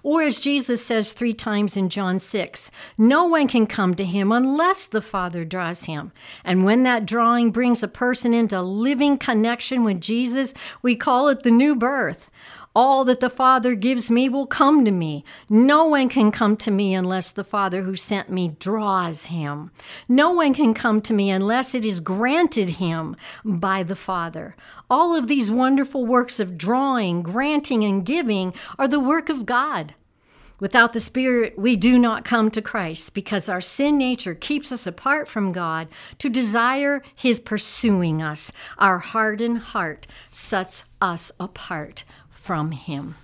Or 0.07 0.23
as 0.23 0.39
Jesus 0.39 0.87
says 0.87 1.13
three 1.13 1.35
times 1.35 1.77
in 1.77 1.89
John 1.89 2.21
6, 2.21 2.71
no 2.97 3.25
one 3.25 3.49
can 3.49 3.67
come 3.67 3.97
to 3.97 4.05
him 4.05 4.31
unless 4.31 4.87
the 4.87 5.01
Father 5.01 5.45
draws 5.45 5.87
him. 5.87 6.13
And 6.45 6.65
when 6.65 6.85
that 6.85 7.07
drawing 7.07 7.51
brings 7.51 7.83
a 7.83 7.89
person 7.89 8.33
into 8.33 8.63
living 8.63 9.19
connection 9.19 9.83
with 9.83 10.01
Jesus, 10.01 10.55
we 10.81 10.95
call 10.95 11.27
it 11.27 11.43
the 11.43 11.51
new 11.51 11.75
birth. 11.75 12.31
All 12.77 13.07
that 13.07 13.21
the 13.21 13.31
Father 13.31 13.75
gives 13.75 14.11
me 14.11 14.29
will 14.29 14.47
come 14.47 14.85
to 14.85 14.91
me. 14.91 15.25
No 15.49 15.87
one 15.87 16.11
can 16.11 16.31
come 16.31 16.59
to 16.59 16.71
me 16.71 16.95
unless 16.95 17.33
the 17.33 17.43
Father 17.43 17.81
who 17.81 17.97
sent 17.97 18.29
me 18.29 18.55
draws 18.61 19.27
him. 19.27 19.71
No 20.11 20.31
one 20.33 20.53
can 20.53 20.75
come 20.75 21.01
to 21.01 21.15
me 21.15 21.31
unless 21.31 21.75
it 21.75 21.87
is 21.87 22.01
granted 22.01 22.69
him 22.69 23.17
by 23.47 23.83
the 23.83 23.97
Father. 23.97 24.57
All 24.91 25.17
of 25.17 25.27
these 25.27 25.51
wonderful 25.51 26.05
works 26.05 26.39
of 26.39 26.59
drawing, 26.59 27.23
granting, 27.23 27.83
and 27.83 28.05
giving 28.05 28.53
are 28.79 28.87
the 28.87 29.01
work 29.01 29.31
of 29.31 29.47
God. 29.47 29.95
Without 30.61 30.93
the 30.93 31.01
Spirit, 31.01 31.59
we 31.59 31.77
do 31.77 31.99
not 31.99 32.27
come 32.27 32.51
to 32.51 32.61
Christ 32.61 33.15
because 33.15 33.49
our 33.49 33.63
sin 33.63 33.97
nature 33.97 34.35
keeps 34.35 34.71
us 34.71 34.87
apart 34.87 35.29
from 35.29 35.53
God 35.53 35.89
to 36.19 36.29
desire 36.29 37.03
His 37.15 37.41
pursuing 37.41 38.21
us. 38.21 38.53
Our 38.77 38.99
hardened 38.99 39.59
heart 39.59 40.07
sets 40.29 40.85
us 41.01 41.33
apart 41.41 42.05
from 42.47 42.71
Him. 42.71 43.17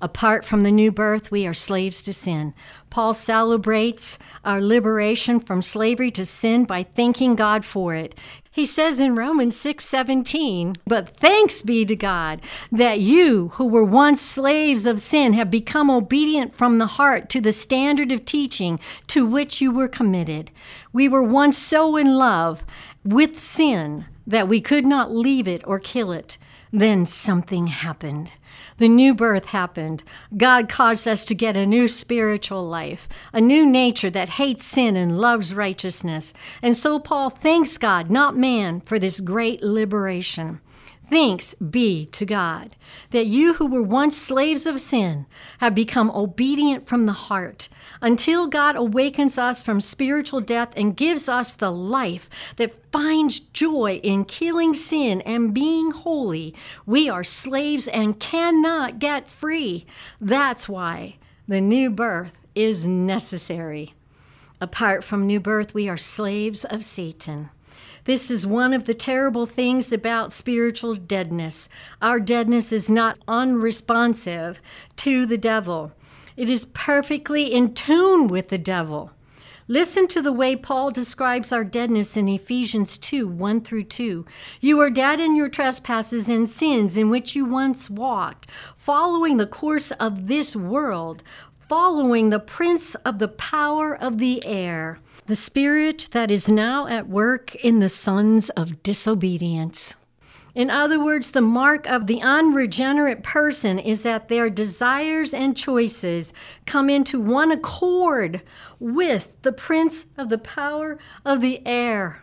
Apart 0.00 0.44
from 0.44 0.64
the 0.64 0.72
new 0.72 0.90
birth, 0.90 1.30
we 1.30 1.46
are 1.46 1.54
slaves 1.54 2.02
to 2.02 2.12
sin. 2.12 2.52
Paul 2.90 3.14
celebrates 3.14 4.18
our 4.44 4.60
liberation 4.60 5.38
from 5.38 5.62
slavery 5.62 6.10
to 6.10 6.26
sin 6.26 6.64
by 6.64 6.82
thanking 6.82 7.36
God 7.36 7.64
for 7.64 7.94
it. 7.94 8.18
He 8.50 8.66
says 8.66 8.98
in 8.98 9.14
Romans 9.14 9.56
6:17, 9.56 10.74
"But 10.84 11.16
thanks 11.16 11.62
be 11.62 11.84
to 11.84 11.94
God 11.94 12.42
that 12.72 12.98
you 12.98 13.52
who 13.54 13.66
were 13.66 13.84
once 13.84 14.20
slaves 14.20 14.84
of 14.84 15.00
sin 15.00 15.32
have 15.34 15.50
become 15.50 15.88
obedient 15.88 16.56
from 16.56 16.78
the 16.78 16.98
heart 16.98 17.28
to 17.30 17.40
the 17.40 17.52
standard 17.52 18.10
of 18.10 18.24
teaching 18.24 18.80
to 19.06 19.24
which 19.24 19.60
you 19.60 19.70
were 19.70 19.88
committed. 19.88 20.50
We 20.92 21.08
were 21.08 21.22
once 21.22 21.56
so 21.56 21.96
in 21.96 22.16
love 22.16 22.64
with 23.04 23.38
sin 23.38 24.06
that 24.26 24.48
we 24.48 24.60
could 24.60 24.84
not 24.84 25.14
leave 25.14 25.46
it 25.46 25.62
or 25.64 25.78
kill 25.78 26.10
it." 26.10 26.36
Then 26.74 27.06
something 27.06 27.68
happened. 27.68 28.32
The 28.78 28.88
new 28.88 29.14
birth 29.14 29.44
happened. 29.44 30.02
God 30.36 30.68
caused 30.68 31.06
us 31.06 31.24
to 31.26 31.34
get 31.34 31.56
a 31.56 31.64
new 31.64 31.86
spiritual 31.86 32.62
life, 32.62 33.08
a 33.32 33.40
new 33.40 33.64
nature 33.64 34.10
that 34.10 34.30
hates 34.30 34.64
sin 34.64 34.96
and 34.96 35.20
loves 35.20 35.54
righteousness. 35.54 36.34
And 36.62 36.76
so 36.76 36.98
Paul 36.98 37.30
thanks 37.30 37.78
God, 37.78 38.10
not 38.10 38.36
man, 38.36 38.80
for 38.80 38.98
this 38.98 39.20
great 39.20 39.62
liberation. 39.62 40.60
Thanks 41.10 41.54
be 41.54 42.06
to 42.06 42.24
God 42.24 42.76
that 43.10 43.26
you 43.26 43.54
who 43.54 43.66
were 43.66 43.82
once 43.82 44.16
slaves 44.16 44.64
of 44.64 44.80
sin 44.80 45.26
have 45.58 45.74
become 45.74 46.10
obedient 46.10 46.86
from 46.86 47.04
the 47.04 47.12
heart 47.12 47.68
until 48.00 48.46
God 48.46 48.74
awakens 48.74 49.36
us 49.36 49.62
from 49.62 49.80
spiritual 49.80 50.40
death 50.40 50.72
and 50.76 50.96
gives 50.96 51.28
us 51.28 51.54
the 51.54 51.70
life 51.70 52.30
that 52.56 52.74
finds 52.90 53.38
joy 53.38 54.00
in 54.02 54.24
killing 54.24 54.72
sin 54.72 55.20
and 55.22 55.52
being 55.52 55.90
holy. 55.90 56.54
We 56.86 57.10
are 57.10 57.24
slaves 57.24 57.86
and 57.86 58.18
cannot 58.18 58.98
get 58.98 59.28
free. 59.28 59.86
That's 60.20 60.68
why 60.68 61.16
the 61.46 61.60
new 61.60 61.90
birth 61.90 62.32
is 62.54 62.86
necessary. 62.86 63.94
Apart 64.60 65.04
from 65.04 65.26
new 65.26 65.40
birth, 65.40 65.74
we 65.74 65.88
are 65.88 65.98
slaves 65.98 66.64
of 66.64 66.84
Satan. 66.84 67.50
This 68.04 68.30
is 68.30 68.46
one 68.46 68.74
of 68.74 68.84
the 68.84 68.92
terrible 68.92 69.46
things 69.46 69.90
about 69.90 70.30
spiritual 70.30 70.94
deadness. 70.94 71.70
Our 72.02 72.20
deadness 72.20 72.70
is 72.70 72.90
not 72.90 73.18
unresponsive 73.26 74.60
to 74.96 75.24
the 75.24 75.38
devil, 75.38 75.92
it 76.36 76.50
is 76.50 76.66
perfectly 76.66 77.54
in 77.54 77.72
tune 77.72 78.26
with 78.26 78.48
the 78.48 78.58
devil. 78.58 79.12
Listen 79.68 80.06
to 80.08 80.20
the 80.20 80.32
way 80.32 80.54
Paul 80.54 80.90
describes 80.90 81.50
our 81.50 81.64
deadness 81.64 82.18
in 82.18 82.28
Ephesians 82.28 82.98
2 82.98 83.26
1 83.26 83.62
through 83.62 83.84
2. 83.84 84.26
You 84.60 84.80
are 84.80 84.90
dead 84.90 85.20
in 85.20 85.34
your 85.34 85.48
trespasses 85.48 86.28
and 86.28 86.46
sins 86.46 86.98
in 86.98 87.08
which 87.08 87.34
you 87.34 87.46
once 87.46 87.88
walked, 87.88 88.46
following 88.76 89.38
the 89.38 89.46
course 89.46 89.90
of 89.92 90.26
this 90.26 90.54
world, 90.54 91.22
following 91.66 92.28
the 92.28 92.40
prince 92.40 92.94
of 92.96 93.18
the 93.18 93.28
power 93.28 93.96
of 93.96 94.18
the 94.18 94.44
air 94.44 94.98
the 95.26 95.36
spirit 95.36 96.08
that 96.12 96.30
is 96.30 96.50
now 96.50 96.86
at 96.86 97.08
work 97.08 97.54
in 97.56 97.78
the 97.78 97.88
sons 97.88 98.50
of 98.50 98.82
disobedience. 98.82 99.94
In 100.54 100.70
other 100.70 101.02
words, 101.02 101.30
the 101.30 101.40
mark 101.40 101.88
of 101.88 102.06
the 102.06 102.20
unregenerate 102.20 103.22
person 103.22 103.78
is 103.78 104.02
that 104.02 104.28
their 104.28 104.48
desires 104.50 105.34
and 105.34 105.56
choices 105.56 106.32
come 106.66 106.88
into 106.88 107.20
one 107.20 107.50
accord 107.50 108.42
with 108.78 109.34
the 109.42 109.52
prince 109.52 110.06
of 110.16 110.28
the 110.28 110.38
power 110.38 110.98
of 111.24 111.40
the 111.40 111.66
air. 111.66 112.22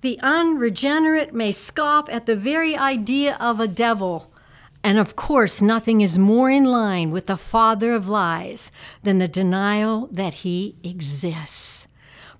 The 0.00 0.18
unregenerate 0.20 1.32
may 1.32 1.52
scoff 1.52 2.08
at 2.08 2.26
the 2.26 2.34
very 2.34 2.76
idea 2.76 3.36
of 3.38 3.60
a 3.60 3.68
devil. 3.68 4.32
And 4.82 4.98
of 4.98 5.14
course, 5.14 5.62
nothing 5.62 6.00
is 6.00 6.18
more 6.18 6.50
in 6.50 6.64
line 6.64 7.12
with 7.12 7.26
the 7.26 7.36
father 7.36 7.92
of 7.92 8.08
lies 8.08 8.72
than 9.04 9.18
the 9.18 9.28
denial 9.28 10.08
that 10.10 10.34
he 10.34 10.74
exists. 10.82 11.86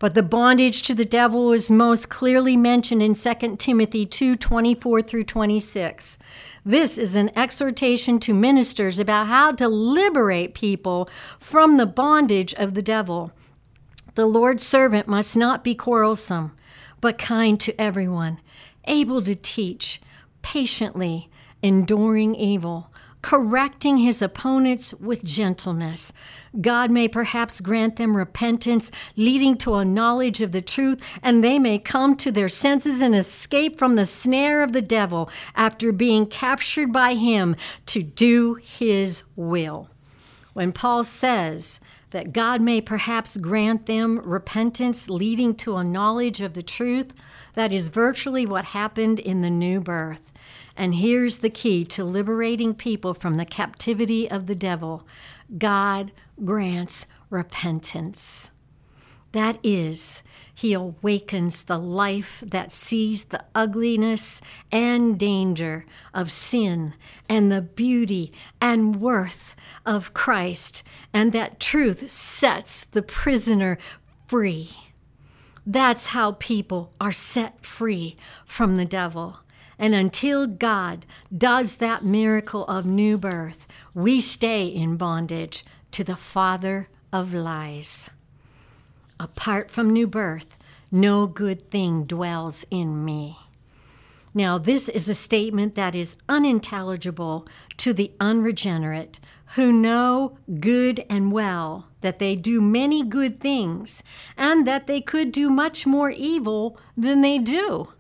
But 0.03 0.15
the 0.15 0.23
bondage 0.25 0.83
to 0.83 0.97
the 0.97 1.05
devil 1.05 1.53
is 1.53 1.71
most 1.71 2.09
clearly 2.09 2.57
mentioned 2.57 3.01
in 3.01 3.15
2 3.15 3.55
Timothy 3.57 4.05
2 4.05 4.35
24 4.35 5.01
through 5.01 5.23
26. 5.23 6.19
This 6.65 6.99
is 6.99 7.15
an 7.15 7.31
exhortation 7.37 8.19
to 8.19 8.35
ministers 8.35 8.99
about 8.99 9.29
how 9.29 9.53
to 9.53 9.69
liberate 9.69 10.55
people 10.55 11.09
from 11.39 11.77
the 11.77 11.87
bondage 11.87 12.53
of 12.55 12.75
the 12.75 12.83
devil. 12.83 13.31
The 14.17 14.27
Lord's 14.27 14.67
servant 14.67 15.07
must 15.07 15.37
not 15.37 15.63
be 15.63 15.77
quarrelsome 15.77 16.51
but 17.01 17.17
kind 17.17 17.61
to 17.61 17.81
everyone, 17.81 18.41
able 18.87 19.23
to 19.23 19.37
teach, 19.37 20.03
patiently 20.43 21.31
enduring 21.63 22.35
evil, 22.35 22.92
correcting 23.23 23.99
his 23.99 24.21
opponents 24.21 24.93
with 24.95 25.25
gentleness. 25.25 26.13
God 26.61 26.91
may 26.91 27.09
perhaps 27.09 27.61
grant 27.61 27.97
them 27.97 28.17
repentance, 28.17 28.91
leading 29.17 29.57
to 29.59 29.75
a 29.77 29.85
knowledge 29.85 30.43
of 30.43 30.53
the 30.53 30.61
truth, 30.61 31.03
and 31.23 31.43
they 31.43 31.59
may 31.59 31.79
come 31.79 32.17
to 32.17 32.33
their 32.33 32.49
senses 32.49 33.01
and 33.01 33.15
escape 33.15 33.79
from 33.79 33.95
the 33.95 34.05
snare 34.05 34.63
of 34.63 34.73
the 34.73 34.83
devil 34.83 35.31
after 35.55 35.93
being 35.93 36.27
captured 36.27 36.93
by 36.93 37.15
him 37.15 37.57
to 37.87 38.03
do 38.03 38.55
his 38.55 39.23
will. 39.37 39.89
When 40.53 40.73
Paul 40.73 41.05
says, 41.05 41.81
that 42.13 42.33
God 42.33 42.61
may 42.61 42.81
perhaps 42.81 43.37
grant 43.37 43.87
them 43.87 44.19
repentance 44.21 45.11
leading 45.11 45.55
to 45.57 45.77
a 45.77 45.85
knowledge 45.85 46.41
of 46.41 46.55
the 46.55 46.63
truth. 46.63 47.13
That 47.55 47.73
is 47.73 47.89
virtually 47.89 48.47
what 48.47 48.67
happened 48.67 49.19
in 49.19 49.43
the 49.43 49.51
new 49.51 49.81
birth. 49.81 50.21
And 50.77 50.95
here's 50.95 51.39
the 51.39 51.51
key 51.51 51.85
to 51.87 52.05
liberating 52.05 52.75
people 52.75 53.13
from 53.13 53.35
the 53.35 53.45
captivity 53.45 54.31
of 54.31 54.47
the 54.47 54.55
devil 54.55 55.07
God 55.59 56.13
grants 56.45 57.07
repentance. 57.29 58.52
That 59.33 59.59
is, 59.63 60.23
he 60.55 60.75
awakens 60.75 61.65
the 61.65 61.79
life 61.79 62.43
that 62.47 62.71
sees 62.71 63.25
the 63.25 63.45
ugliness 63.55 64.41
and 64.71 65.19
danger 65.19 65.87
of 66.13 66.31
sin 66.31 66.95
and 67.29 67.51
the 67.51 67.63
beauty 67.63 68.33
and 68.61 69.01
worth 69.01 69.57
of 69.87 70.15
Christ, 70.15 70.83
and 71.13 71.33
that 71.33 71.59
truth 71.59 72.11
sets 72.11 72.85
the 72.85 73.03
prisoner 73.03 73.79
free. 74.29 74.71
That's 75.67 76.09
how 76.09 76.33
people 76.33 76.93
are 77.01 77.13
set 77.13 77.65
free 77.65 78.17
from 78.45 78.77
the 78.77 78.85
devil. 78.85 79.39
And 79.79 79.95
until 79.95 80.47
God 80.47 81.07
does 81.37 81.77
that 81.77 82.05
miracle 82.05 82.67
of 82.67 82.85
new 82.85 83.17
birth, 83.17 83.67
we 83.95 84.21
stay 84.21 84.67
in 84.67 84.97
bondage 84.97 85.65
to 85.93 86.05
the 86.05 86.17
father 86.17 86.89
of 87.13 87.33
lies. 87.33 88.11
Apart 89.23 89.71
from 89.71 89.93
new 89.93 90.09
birth, 90.09 90.59
no 90.91 91.29
good 91.29 91.71
thing 91.71 92.03
dwells 92.03 92.65
in 92.73 93.05
me. 93.05 93.39
Now, 94.35 94.59
this 94.59 94.89
is 94.89 95.09
a 95.09 95.15
statement 95.15 95.77
that 95.77 95.95
is 95.95 96.17
unintelligible 96.29 97.47
to 97.77 97.93
the 97.93 98.11
unregenerate 98.19 99.21
who 99.55 99.73
know 99.73 100.39
good 100.59 101.07
and 101.09 101.31
well 101.31 101.87
that 102.01 102.19
they 102.19 102.35
do 102.35 102.61
many 102.61 103.05
good 103.05 103.39
things 103.39 104.03
and 104.37 104.67
that 104.67 104.89
they 104.89 105.01
could 105.01 105.31
do 105.31 105.49
much 105.49 105.87
more 105.87 106.11
evil 106.11 106.77
than 106.97 107.21
they 107.21 107.39
do. 107.39 107.93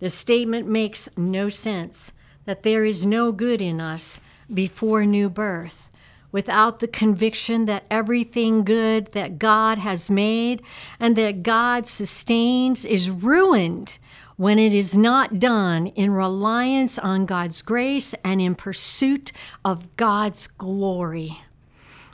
The 0.00 0.10
statement 0.10 0.66
makes 0.66 1.08
no 1.16 1.50
sense 1.50 2.10
that 2.46 2.64
there 2.64 2.84
is 2.84 3.06
no 3.06 3.30
good 3.30 3.62
in 3.62 3.80
us 3.80 4.20
before 4.52 5.06
new 5.06 5.30
birth 5.30 5.87
without 6.32 6.80
the 6.80 6.88
conviction 6.88 7.66
that 7.66 7.84
everything 7.90 8.64
good 8.64 9.12
that 9.12 9.38
God 9.38 9.78
has 9.78 10.10
made 10.10 10.62
and 11.00 11.16
that 11.16 11.42
God 11.42 11.86
sustains 11.86 12.84
is 12.84 13.10
ruined 13.10 13.98
when 14.36 14.58
it 14.58 14.72
is 14.72 14.96
not 14.96 15.40
done 15.40 15.88
in 15.88 16.12
reliance 16.12 16.98
on 16.98 17.26
God's 17.26 17.60
grace 17.60 18.14
and 18.24 18.40
in 18.40 18.54
pursuit 18.54 19.32
of 19.64 19.96
God's 19.96 20.46
glory. 20.46 21.40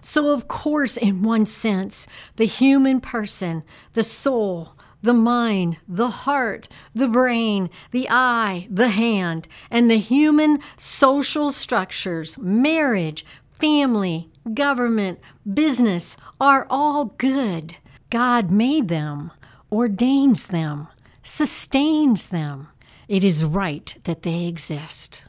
So, 0.00 0.30
of 0.30 0.48
course, 0.48 0.96
in 0.96 1.22
one 1.22 1.46
sense, 1.46 2.06
the 2.36 2.44
human 2.44 3.00
person, 3.00 3.62
the 3.94 4.02
soul, 4.02 4.74
the 5.02 5.12
mind, 5.12 5.76
the 5.86 6.08
heart, 6.08 6.66
the 6.94 7.08
brain, 7.08 7.68
the 7.90 8.08
eye, 8.08 8.66
the 8.70 8.88
hand, 8.88 9.46
and 9.70 9.90
the 9.90 9.98
human 9.98 10.60
social 10.78 11.52
structures, 11.52 12.38
marriage, 12.38 13.24
family, 13.58 14.30
government, 14.52 15.20
business 15.52 16.16
are 16.40 16.66
all 16.68 17.06
good. 17.18 17.76
God 18.10 18.50
made 18.50 18.88
them, 18.88 19.30
ordains 19.72 20.46
them, 20.46 20.88
sustains 21.22 22.28
them. 22.28 22.68
It 23.08 23.24
is 23.24 23.44
right 23.44 23.96
that 24.04 24.22
they 24.22 24.46
exist. 24.46 25.24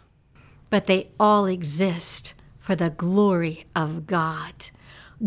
But 0.69 0.85
they 0.85 1.09
all 1.19 1.45
exist 1.45 2.33
for 2.59 2.75
the 2.75 2.89
glory 2.89 3.65
of 3.75 4.07
God. 4.07 4.69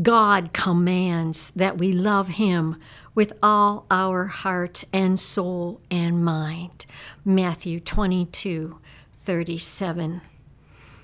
God 0.03 0.53
commands 0.53 1.51
that 1.51 1.79
we 1.79 1.93
love 1.93 2.29
Him 2.29 2.77
with 3.15 3.33
all 3.43 3.87
our 3.91 4.27
heart 4.27 4.85
and 4.93 5.19
soul 5.19 5.81
and 5.91 6.25
mind. 6.25 6.85
Matthew 7.25 7.81
22 7.81 8.79
37. 9.25 10.21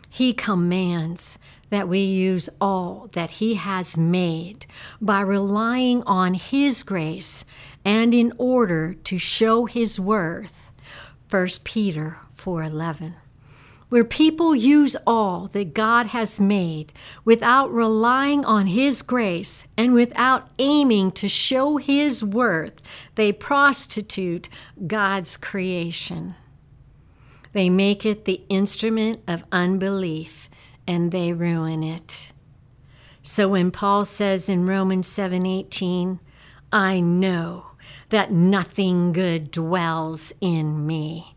He 0.09 0.33
commands 0.33 1.38
that 1.74 1.88
we 1.88 1.98
use 1.98 2.48
all 2.60 3.08
that 3.14 3.32
He 3.32 3.54
has 3.54 3.98
made 3.98 4.64
by 5.00 5.20
relying 5.20 6.04
on 6.04 6.34
His 6.34 6.84
grace 6.84 7.44
and 7.84 8.14
in 8.14 8.32
order 8.38 8.94
to 8.94 9.18
show 9.18 9.64
His 9.64 9.98
worth. 9.98 10.70
1 11.28 11.48
Peter 11.64 12.18
4:11 12.37 13.14
where 13.88 14.04
people 14.04 14.56
use 14.56 14.96
all 15.06 15.48
that 15.52 15.74
God 15.74 16.06
has 16.06 16.40
made 16.40 16.92
without 17.24 17.72
relying 17.72 18.44
on 18.44 18.68
His 18.68 19.02
grace 19.02 19.66
and 19.76 19.92
without 19.92 20.48
aiming 20.58 21.12
to 21.12 21.28
show 21.28 21.76
His 21.76 22.22
worth, 22.24 22.74
they 23.16 23.30
prostitute 23.30 24.48
God's 24.87 25.37
creation. 25.37 26.34
They 27.52 27.68
make 27.70 28.04
it 28.04 28.24
the 28.24 28.42
instrument 28.48 29.20
of 29.28 29.44
unbelief 29.52 30.48
and 30.86 31.12
they 31.12 31.32
ruin 31.32 31.82
it. 31.82 32.32
So 33.22 33.48
when 33.48 33.70
Paul 33.70 34.04
says 34.04 34.48
in 34.48 34.66
Romans 34.66 35.08
7:18, 35.08 36.20
I 36.72 37.00
know 37.00 37.66
that 38.10 38.30
nothing 38.30 39.12
good 39.12 39.50
dwells 39.50 40.32
in 40.40 40.86
me, 40.86 41.34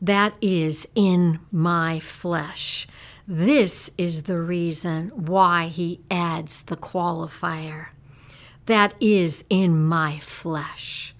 that 0.00 0.34
is 0.40 0.86
in 0.94 1.40
my 1.50 1.98
flesh. 1.98 2.86
This 3.26 3.90
is 3.96 4.24
the 4.24 4.38
reason 4.38 5.08
why 5.14 5.68
he 5.68 6.00
adds 6.10 6.62
the 6.62 6.76
qualifier. 6.76 7.86
That 8.66 8.94
is 9.00 9.44
in 9.50 9.84
my 9.84 10.18
flesh. 10.20 11.14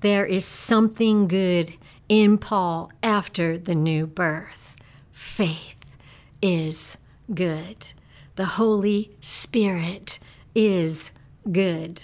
There 0.00 0.26
is 0.26 0.44
something 0.44 1.28
good 1.28 1.74
in 2.08 2.36
Paul 2.36 2.90
after 3.02 3.56
the 3.56 3.74
new 3.74 4.06
birth. 4.06 4.74
Faith 5.12 5.76
is 6.40 6.96
good. 7.34 7.88
The 8.36 8.46
Holy 8.46 9.14
Spirit 9.20 10.18
is 10.54 11.10
good. 11.50 12.02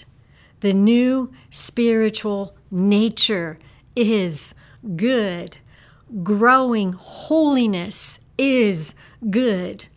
The 0.61 0.73
new 0.73 1.31
spiritual 1.49 2.55
nature 2.69 3.57
is 3.95 4.53
good. 4.95 5.57
Growing 6.23 6.93
holiness 6.93 8.19
is 8.37 8.95
good. 9.29 9.87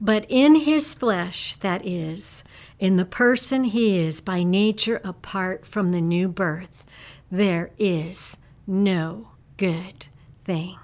But 0.00 0.24
in 0.28 0.54
his 0.54 0.94
flesh, 0.94 1.56
that 1.60 1.86
is, 1.86 2.42
in 2.78 2.96
the 2.96 3.04
person 3.04 3.64
he 3.64 3.98
is 3.98 4.20
by 4.20 4.42
nature 4.42 5.00
apart 5.04 5.66
from 5.66 5.92
the 5.92 6.00
new 6.00 6.28
birth, 6.28 6.84
there 7.30 7.70
is 7.78 8.38
no 8.66 9.28
good 9.58 10.06
thing. 10.44 10.79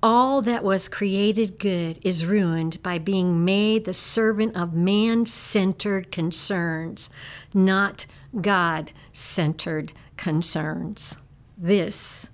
All 0.00 0.42
that 0.42 0.62
was 0.62 0.86
created 0.86 1.58
good 1.58 1.98
is 2.02 2.24
ruined 2.24 2.80
by 2.84 2.98
being 2.98 3.44
made 3.44 3.84
the 3.84 3.92
servant 3.92 4.54
of 4.54 4.72
man 4.72 5.26
centered 5.26 6.12
concerns, 6.12 7.10
not 7.52 8.06
God 8.40 8.92
centered 9.12 9.90
concerns. 10.16 11.16
This 11.56 12.30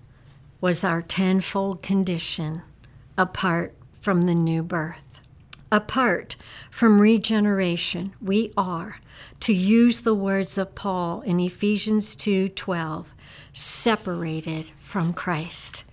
was 0.60 0.84
our 0.84 1.00
tenfold 1.00 1.80
condition 1.80 2.60
apart 3.16 3.74
from 3.98 4.22
the 4.22 4.34
new 4.34 4.62
birth. 4.62 5.22
Apart 5.72 6.36
from 6.70 7.00
regeneration, 7.00 8.12
we 8.20 8.52
are, 8.58 9.00
to 9.40 9.54
use 9.54 10.02
the 10.02 10.14
words 10.14 10.58
of 10.58 10.74
Paul 10.74 11.22
in 11.22 11.40
Ephesians 11.40 12.14
2:12, 12.14 13.06
separated 13.54 14.66
from 14.78 15.14
Christ, 15.14 15.84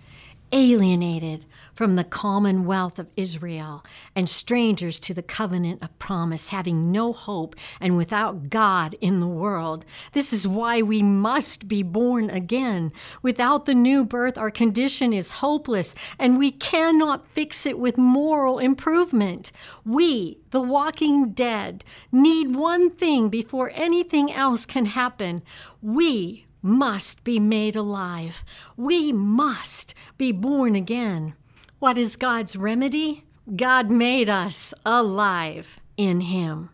alienated 0.51 1.45
from 1.73 1.95
the 1.95 2.03
commonwealth 2.03 2.99
of 2.99 3.09
Israel, 3.15 3.83
and 4.15 4.29
strangers 4.29 4.99
to 4.99 5.13
the 5.13 5.23
covenant 5.23 5.81
of 5.81 5.97
promise, 5.99 6.49
having 6.49 6.91
no 6.91 7.13
hope 7.13 7.55
and 7.79 7.97
without 7.97 8.49
God 8.49 8.95
in 9.01 9.19
the 9.19 9.27
world. 9.27 9.85
This 10.13 10.33
is 10.33 10.47
why 10.47 10.81
we 10.81 11.01
must 11.01 11.67
be 11.67 11.83
born 11.83 12.29
again. 12.29 12.91
Without 13.21 13.65
the 13.65 13.75
new 13.75 14.03
birth, 14.03 14.37
our 14.37 14.51
condition 14.51 15.13
is 15.13 15.31
hopeless, 15.31 15.95
and 16.19 16.37
we 16.37 16.51
cannot 16.51 17.27
fix 17.33 17.65
it 17.65 17.79
with 17.79 17.97
moral 17.97 18.59
improvement. 18.59 19.51
We, 19.85 20.39
the 20.51 20.61
walking 20.61 21.31
dead, 21.31 21.83
need 22.11 22.55
one 22.55 22.89
thing 22.91 23.29
before 23.29 23.71
anything 23.73 24.31
else 24.31 24.65
can 24.65 24.85
happen. 24.85 25.41
We 25.81 26.45
must 26.61 27.23
be 27.23 27.39
made 27.39 27.75
alive. 27.75 28.43
We 28.77 29.11
must 29.11 29.93
be 30.17 30.31
born 30.31 30.75
again. 30.75 31.35
What 31.81 31.97
is 31.97 32.15
God's 32.15 32.55
remedy? 32.55 33.23
God 33.55 33.89
made 33.89 34.29
us 34.29 34.71
alive 34.85 35.79
in 35.97 36.21
Him. 36.21 36.69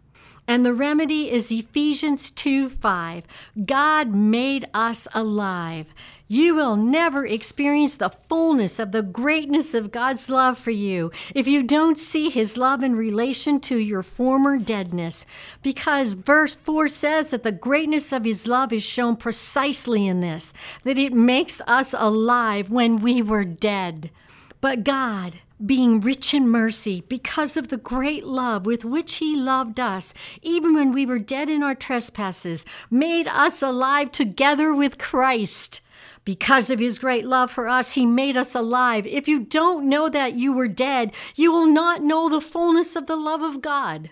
And 0.46 0.65
the 0.65 0.74
remedy 0.74 1.32
is 1.32 1.50
Ephesians 1.50 2.30
2 2.30 2.67
5. 2.67 3.24
God 3.65 4.10
made 4.13 4.67
us 4.74 5.08
alive. 5.13 5.93
You 6.28 6.56
will 6.56 6.76
never 6.76 7.26
experience 7.26 7.96
the 7.96 8.12
fullness 8.28 8.80
of 8.80 8.91
the 8.91 9.02
greatness 9.02 9.74
of 9.74 9.93
God's 9.93 10.30
love 10.30 10.58
for 10.58 10.72
you 10.72 11.10
if 11.34 11.48
you 11.48 11.63
don't 11.63 11.98
see 11.98 12.30
His 12.30 12.58
love 12.58 12.84
in 12.84 12.93
relation 12.93 13.62
to 13.62 13.78
your 13.78 14.04
former 14.04 14.58
deadness. 14.58 15.26
Because 15.63 16.15
verse 16.15 16.56
4 16.56 16.89
says 16.89 17.30
that 17.30 17.43
the 17.43 17.54
greatness 17.54 18.12
of 18.12 18.26
His 18.26 18.46
love 18.46 18.74
is 18.74 18.84
shown 18.84 19.15
precisely 19.15 20.06
in 20.06 20.20
this 20.20 20.52
that 20.84 21.00
it 21.00 21.13
makes 21.13 21.62
us 21.65 21.96
alive 21.98 22.70
when 22.70 23.00
we 23.00 23.22
were 23.22 23.46
dead. 23.46 24.12
But 24.60 24.84
God, 24.84 25.39
being 25.63 26.02
rich 26.02 26.34
in 26.34 26.50
mercy, 26.50 27.04
because 27.08 27.58
of 27.58 27.67
the 27.67 27.78
great 27.78 28.26
love 28.26 28.65
with 28.65 28.84
which 28.84 29.15
He 29.15 29.36
loved 29.36 29.80
us, 29.80 30.13
even 30.41 30.74
when 30.74 30.91
we 30.91 31.06
were 31.06 31.20
dead 31.20 31.50
in 31.50 31.63
our 31.63 31.76
trespasses, 31.76 32.65
made 32.89 33.28
us 33.28 33.62
alive 33.62 34.12
together 34.12 34.74
with 34.74 34.98
Christ. 34.98 35.82
Because 36.28 36.70
of 36.70 36.80
his 36.80 37.00
great 37.00 37.26
love 37.26 37.52
for 37.52 37.70
us, 37.70 37.93
he 37.93 38.06
made 38.06 38.36
us 38.36 38.54
alive. 38.54 39.06
If 39.08 39.30
you 39.30 39.39
don't 39.39 39.88
know 39.88 40.10
that 40.10 40.34
you 40.34 40.52
were 40.52 40.67
dead, 40.67 41.13
you 41.36 41.54
will 41.54 41.67
not 41.67 42.04
know 42.04 42.28
the 42.28 42.41
fullness 42.41 42.98
of 42.98 43.08
the 43.08 43.15
love 43.15 43.41
of 43.41 43.62
God. 43.62 44.10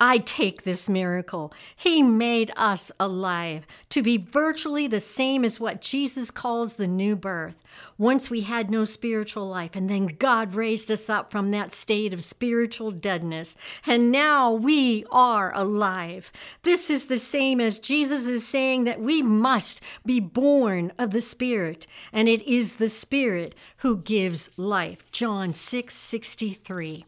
I 0.00 0.18
take 0.18 0.62
this 0.62 0.88
miracle. 0.88 1.52
He 1.76 2.02
made 2.02 2.50
us 2.56 2.90
alive 2.98 3.66
to 3.90 4.02
be 4.02 4.16
virtually 4.16 4.86
the 4.86 5.00
same 5.00 5.44
as 5.44 5.60
what 5.60 5.80
Jesus 5.80 6.30
calls 6.30 6.76
the 6.76 6.86
new 6.88 7.14
birth. 7.14 7.62
Once 7.98 8.28
we 8.28 8.40
had 8.40 8.70
no 8.70 8.84
spiritual 8.84 9.48
life, 9.48 9.70
and 9.74 9.88
then 9.88 10.06
God 10.06 10.54
raised 10.54 10.90
us 10.90 11.08
up 11.08 11.30
from 11.30 11.50
that 11.50 11.72
state 11.72 12.12
of 12.12 12.24
spiritual 12.24 12.90
deadness, 12.90 13.56
and 13.86 14.10
now 14.10 14.52
we 14.52 15.04
are 15.10 15.54
alive. 15.54 16.32
This 16.62 16.90
is 16.90 17.06
the 17.06 17.18
same 17.18 17.60
as 17.60 17.78
Jesus 17.78 18.26
is 18.26 18.46
saying 18.46 18.84
that 18.84 19.00
we 19.00 19.22
must 19.22 19.80
be 20.04 20.20
born 20.20 20.92
of 20.98 21.12
the 21.12 21.20
Spirit, 21.20 21.86
and 22.12 22.28
it 22.28 22.42
is 22.42 22.76
the 22.76 22.88
Spirit 22.88 23.54
who 23.78 23.98
gives 23.98 24.50
life. 24.56 25.10
John 25.12 25.52
6 25.52 25.94
63. 25.94 27.04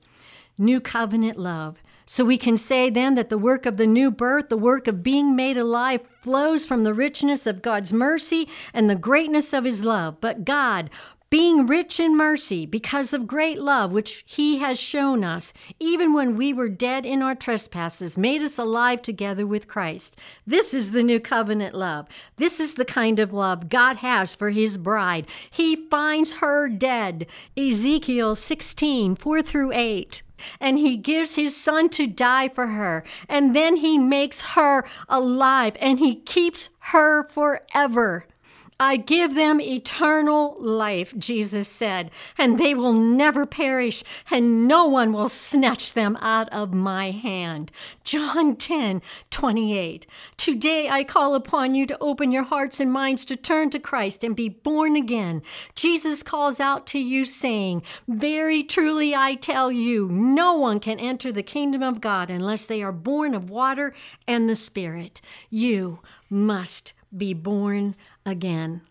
New 0.56 0.80
covenant 0.80 1.38
love. 1.38 1.82
So 2.06 2.24
we 2.24 2.38
can 2.38 2.56
say 2.56 2.90
then 2.90 3.14
that 3.14 3.28
the 3.28 3.38
work 3.38 3.66
of 3.66 3.76
the 3.76 3.86
new 3.86 4.10
birth, 4.10 4.48
the 4.48 4.56
work 4.56 4.86
of 4.86 5.02
being 5.02 5.34
made 5.34 5.56
alive, 5.56 6.02
flows 6.22 6.66
from 6.66 6.84
the 6.84 6.94
richness 6.94 7.46
of 7.46 7.62
God's 7.62 7.92
mercy 7.92 8.48
and 8.72 8.88
the 8.88 8.94
greatness 8.94 9.52
of 9.52 9.64
his 9.64 9.84
love. 9.84 10.20
But 10.20 10.44
God, 10.44 10.90
being 11.34 11.66
rich 11.66 11.98
in 11.98 12.16
mercy 12.16 12.64
because 12.64 13.12
of 13.12 13.26
great 13.26 13.58
love 13.58 13.90
which 13.90 14.22
he 14.24 14.58
has 14.58 14.78
shown 14.78 15.24
us, 15.24 15.52
even 15.80 16.12
when 16.12 16.36
we 16.36 16.52
were 16.52 16.68
dead 16.68 17.04
in 17.04 17.22
our 17.22 17.34
trespasses, 17.34 18.16
made 18.16 18.40
us 18.40 18.56
alive 18.56 19.02
together 19.02 19.46
with 19.46 19.66
Christ. 19.66 20.16
This 20.46 20.72
is 20.72 20.92
the 20.92 21.02
new 21.02 21.18
covenant 21.18 21.74
love. 21.74 22.06
This 22.36 22.60
is 22.60 22.74
the 22.74 22.84
kind 22.84 23.18
of 23.18 23.32
love 23.32 23.68
God 23.68 23.96
has 23.96 24.34
for 24.34 24.50
his 24.50 24.78
bride. 24.78 25.26
He 25.50 25.74
finds 25.88 26.34
her 26.34 26.68
dead. 26.68 27.26
Ezekiel 27.56 28.36
16, 28.36 29.16
4 29.16 29.42
through 29.42 29.72
8 29.72 30.22
and 30.60 30.78
he 30.78 30.96
gives 30.96 31.36
his 31.36 31.56
son 31.56 31.88
to 31.90 32.06
die 32.06 32.48
for 32.48 32.68
her. 32.68 33.04
And 33.28 33.54
then 33.54 33.76
he 33.76 33.98
makes 33.98 34.42
her 34.42 34.84
alive 35.08 35.76
and 35.80 35.98
he 35.98 36.16
keeps 36.16 36.70
her 36.78 37.24
forever. 37.28 38.26
I 38.80 38.96
give 38.96 39.36
them 39.36 39.60
eternal 39.60 40.56
life, 40.58 41.16
Jesus 41.16 41.68
said, 41.68 42.10
and 42.36 42.58
they 42.58 42.74
will 42.74 42.92
never 42.92 43.46
perish, 43.46 44.02
and 44.32 44.66
no 44.66 44.86
one 44.86 45.12
will 45.12 45.28
snatch 45.28 45.92
them 45.92 46.18
out 46.20 46.48
of 46.48 46.74
my 46.74 47.12
hand. 47.12 47.70
John 48.02 48.56
10 48.56 49.00
28. 49.30 50.06
Today 50.36 50.88
I 50.88 51.04
call 51.04 51.36
upon 51.36 51.76
you 51.76 51.86
to 51.86 51.98
open 52.00 52.32
your 52.32 52.42
hearts 52.42 52.80
and 52.80 52.92
minds 52.92 53.24
to 53.26 53.36
turn 53.36 53.70
to 53.70 53.78
Christ 53.78 54.24
and 54.24 54.34
be 54.34 54.48
born 54.48 54.96
again. 54.96 55.42
Jesus 55.76 56.24
calls 56.24 56.58
out 56.58 56.84
to 56.88 56.98
you, 56.98 57.24
saying, 57.24 57.82
Very 58.08 58.64
truly 58.64 59.14
I 59.14 59.36
tell 59.36 59.70
you, 59.70 60.08
no 60.08 60.54
one 60.54 60.80
can 60.80 60.98
enter 60.98 61.30
the 61.30 61.44
kingdom 61.44 61.82
of 61.82 62.00
God 62.00 62.28
unless 62.28 62.66
they 62.66 62.82
are 62.82 62.92
born 62.92 63.34
of 63.34 63.50
water 63.50 63.94
and 64.26 64.48
the 64.48 64.56
Spirit. 64.56 65.20
You 65.48 66.00
must 66.34 66.92
be 67.16 67.32
born 67.32 67.94
again. 68.26 68.82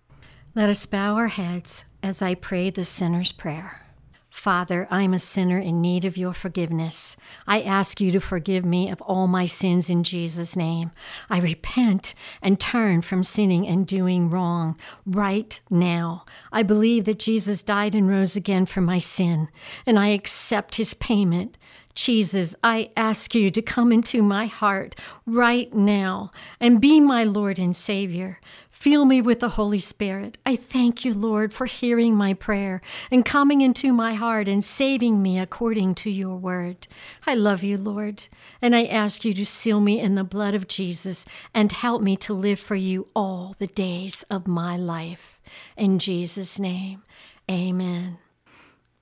Let 0.55 0.69
us 0.69 0.85
bow 0.85 1.15
our 1.15 1.27
heads 1.27 1.83
as 2.01 2.21
I 2.21 2.35
pray 2.35 2.69
the 2.69 2.85
sinner's 2.85 3.31
prayer. 3.31 3.81
Father, 4.29 4.87
I 4.89 5.03
am 5.03 5.13
a 5.13 5.19
sinner 5.19 5.59
in 5.59 5.79
need 5.79 6.05
of 6.05 6.17
your 6.17 6.33
forgiveness. 6.33 7.15
I 7.45 7.61
ask 7.61 8.01
you 8.01 8.11
to 8.11 8.19
forgive 8.19 8.65
me 8.65 8.89
of 8.89 8.99
all 9.03 9.27
my 9.27 9.45
sins 9.45 9.91
in 9.91 10.03
Jesus' 10.03 10.55
name. 10.55 10.91
I 11.29 11.39
repent 11.39 12.15
and 12.41 12.59
turn 12.59 13.03
from 13.03 13.23
sinning 13.23 13.67
and 13.67 13.85
doing 13.85 14.31
wrong 14.31 14.75
right 15.05 15.59
now. 15.69 16.25
I 16.51 16.63
believe 16.63 17.05
that 17.05 17.19
Jesus 17.19 17.61
died 17.61 17.93
and 17.93 18.09
rose 18.09 18.35
again 18.35 18.65
for 18.65 18.81
my 18.81 18.97
sin, 18.97 19.49
and 19.85 19.99
I 19.99 20.07
accept 20.07 20.75
his 20.75 20.95
payment. 20.95 21.55
Jesus, 21.95 22.55
I 22.63 22.89
ask 22.97 23.35
you 23.35 23.51
to 23.51 23.61
come 23.61 23.91
into 23.91 24.23
my 24.23 24.47
heart 24.47 24.95
right 25.25 25.73
now 25.73 26.31
and 26.59 26.81
be 26.81 26.99
my 26.99 27.23
Lord 27.23 27.59
and 27.59 27.75
Savior. 27.75 28.39
Fill 28.83 29.05
me 29.05 29.21
with 29.21 29.39
the 29.39 29.49
Holy 29.49 29.79
Spirit. 29.79 30.37
I 30.45 30.57
thank 30.57 31.05
you, 31.05 31.13
Lord, 31.13 31.53
for 31.53 31.67
hearing 31.67 32.15
my 32.15 32.33
prayer 32.33 32.81
and 33.09 33.23
coming 33.23 33.61
into 33.61 33.93
my 33.93 34.13
heart 34.13 34.49
and 34.49 34.61
saving 34.61 35.21
me 35.21 35.39
according 35.39 35.95
to 35.95 36.09
your 36.09 36.35
word. 36.35 36.87
I 37.25 37.35
love 37.35 37.63
you, 37.63 37.77
Lord, 37.77 38.27
and 38.61 38.75
I 38.75 38.83
ask 38.85 39.23
you 39.23 39.33
to 39.35 39.45
seal 39.45 39.79
me 39.79 40.01
in 40.01 40.15
the 40.15 40.25
blood 40.25 40.53
of 40.53 40.67
Jesus 40.67 41.25
and 41.53 41.71
help 41.71 42.01
me 42.01 42.17
to 42.17 42.33
live 42.33 42.59
for 42.59 42.75
you 42.75 43.07
all 43.15 43.55
the 43.57 43.67
days 43.67 44.23
of 44.23 44.47
my 44.47 44.75
life. 44.75 45.39
In 45.77 45.97
Jesus' 45.99 46.59
name, 46.59 47.03
amen. 47.49 48.17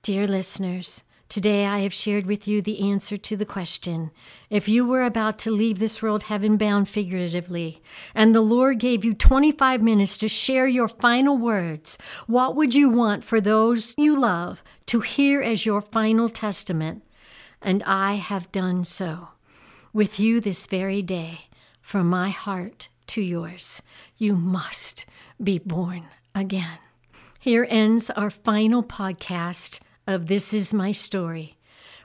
Dear 0.02 0.28
listeners, 0.28 1.02
Today 1.32 1.64
I 1.64 1.78
have 1.78 1.94
shared 1.94 2.26
with 2.26 2.46
you 2.46 2.60
the 2.60 2.90
answer 2.90 3.16
to 3.16 3.38
the 3.38 3.46
question 3.46 4.10
if 4.50 4.68
you 4.68 4.86
were 4.86 5.02
about 5.02 5.38
to 5.38 5.50
leave 5.50 5.78
this 5.78 6.02
world 6.02 6.24
heaven 6.24 6.58
bound 6.58 6.90
figuratively, 6.90 7.80
and 8.14 8.34
the 8.34 8.42
Lord 8.42 8.78
gave 8.78 9.02
you 9.02 9.14
25 9.14 9.80
minutes 9.80 10.18
to 10.18 10.28
share 10.28 10.68
your 10.68 10.88
final 10.88 11.38
words, 11.38 11.96
what 12.26 12.54
would 12.54 12.74
you 12.74 12.90
want 12.90 13.24
for 13.24 13.40
those 13.40 13.94
you 13.96 14.14
love 14.14 14.62
to 14.84 15.00
hear 15.00 15.40
as 15.40 15.64
your 15.64 15.80
final 15.80 16.28
testament? 16.28 17.02
And 17.62 17.82
I 17.84 18.16
have 18.16 18.52
done 18.52 18.84
so 18.84 19.28
with 19.94 20.20
you 20.20 20.38
this 20.38 20.66
very 20.66 21.00
day, 21.00 21.46
from 21.80 22.10
my 22.10 22.28
heart 22.28 22.90
to 23.06 23.22
yours. 23.22 23.80
You 24.18 24.36
must 24.36 25.06
be 25.42 25.58
born 25.58 26.08
again. 26.34 26.78
Here 27.38 27.66
ends 27.70 28.10
our 28.10 28.28
final 28.28 28.82
podcast 28.82 29.80
of 30.06 30.26
This 30.26 30.52
Is 30.52 30.74
My 30.74 30.92
Story, 30.92 31.56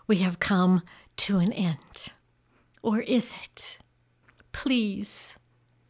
we 0.06 0.18
have 0.18 0.40
come 0.40 0.84
to 1.18 1.38
an 1.38 1.52
end. 1.52 2.14
Or 2.82 3.02
is 3.02 3.38
it? 3.44 3.80
Please 4.52 5.36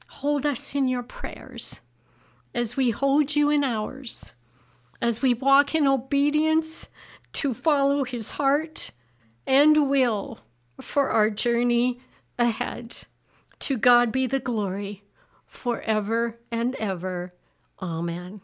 hold 0.08 0.46
us 0.46 0.74
in 0.74 0.88
your 0.88 1.04
prayers 1.04 1.82
as 2.54 2.78
we 2.78 2.92
hold 2.92 3.36
you 3.36 3.50
in 3.50 3.64
ours, 3.64 4.34
as 5.02 5.22
we 5.22 5.34
walk 5.34 5.76
in 5.76 5.86
obedience 5.86 6.88
to 7.34 7.54
follow 7.54 8.04
His 8.04 8.32
heart 8.32 8.92
and 9.46 9.90
will 9.90 10.40
for 10.82 11.10
our 11.10 11.30
journey 11.30 12.00
ahead. 12.40 12.98
To 13.60 13.78
God 13.78 14.12
be 14.12 14.28
the 14.28 14.40
glory 14.40 15.04
forever 15.46 16.40
and 16.52 16.76
ever. 16.76 17.34
Amen. 17.82 18.42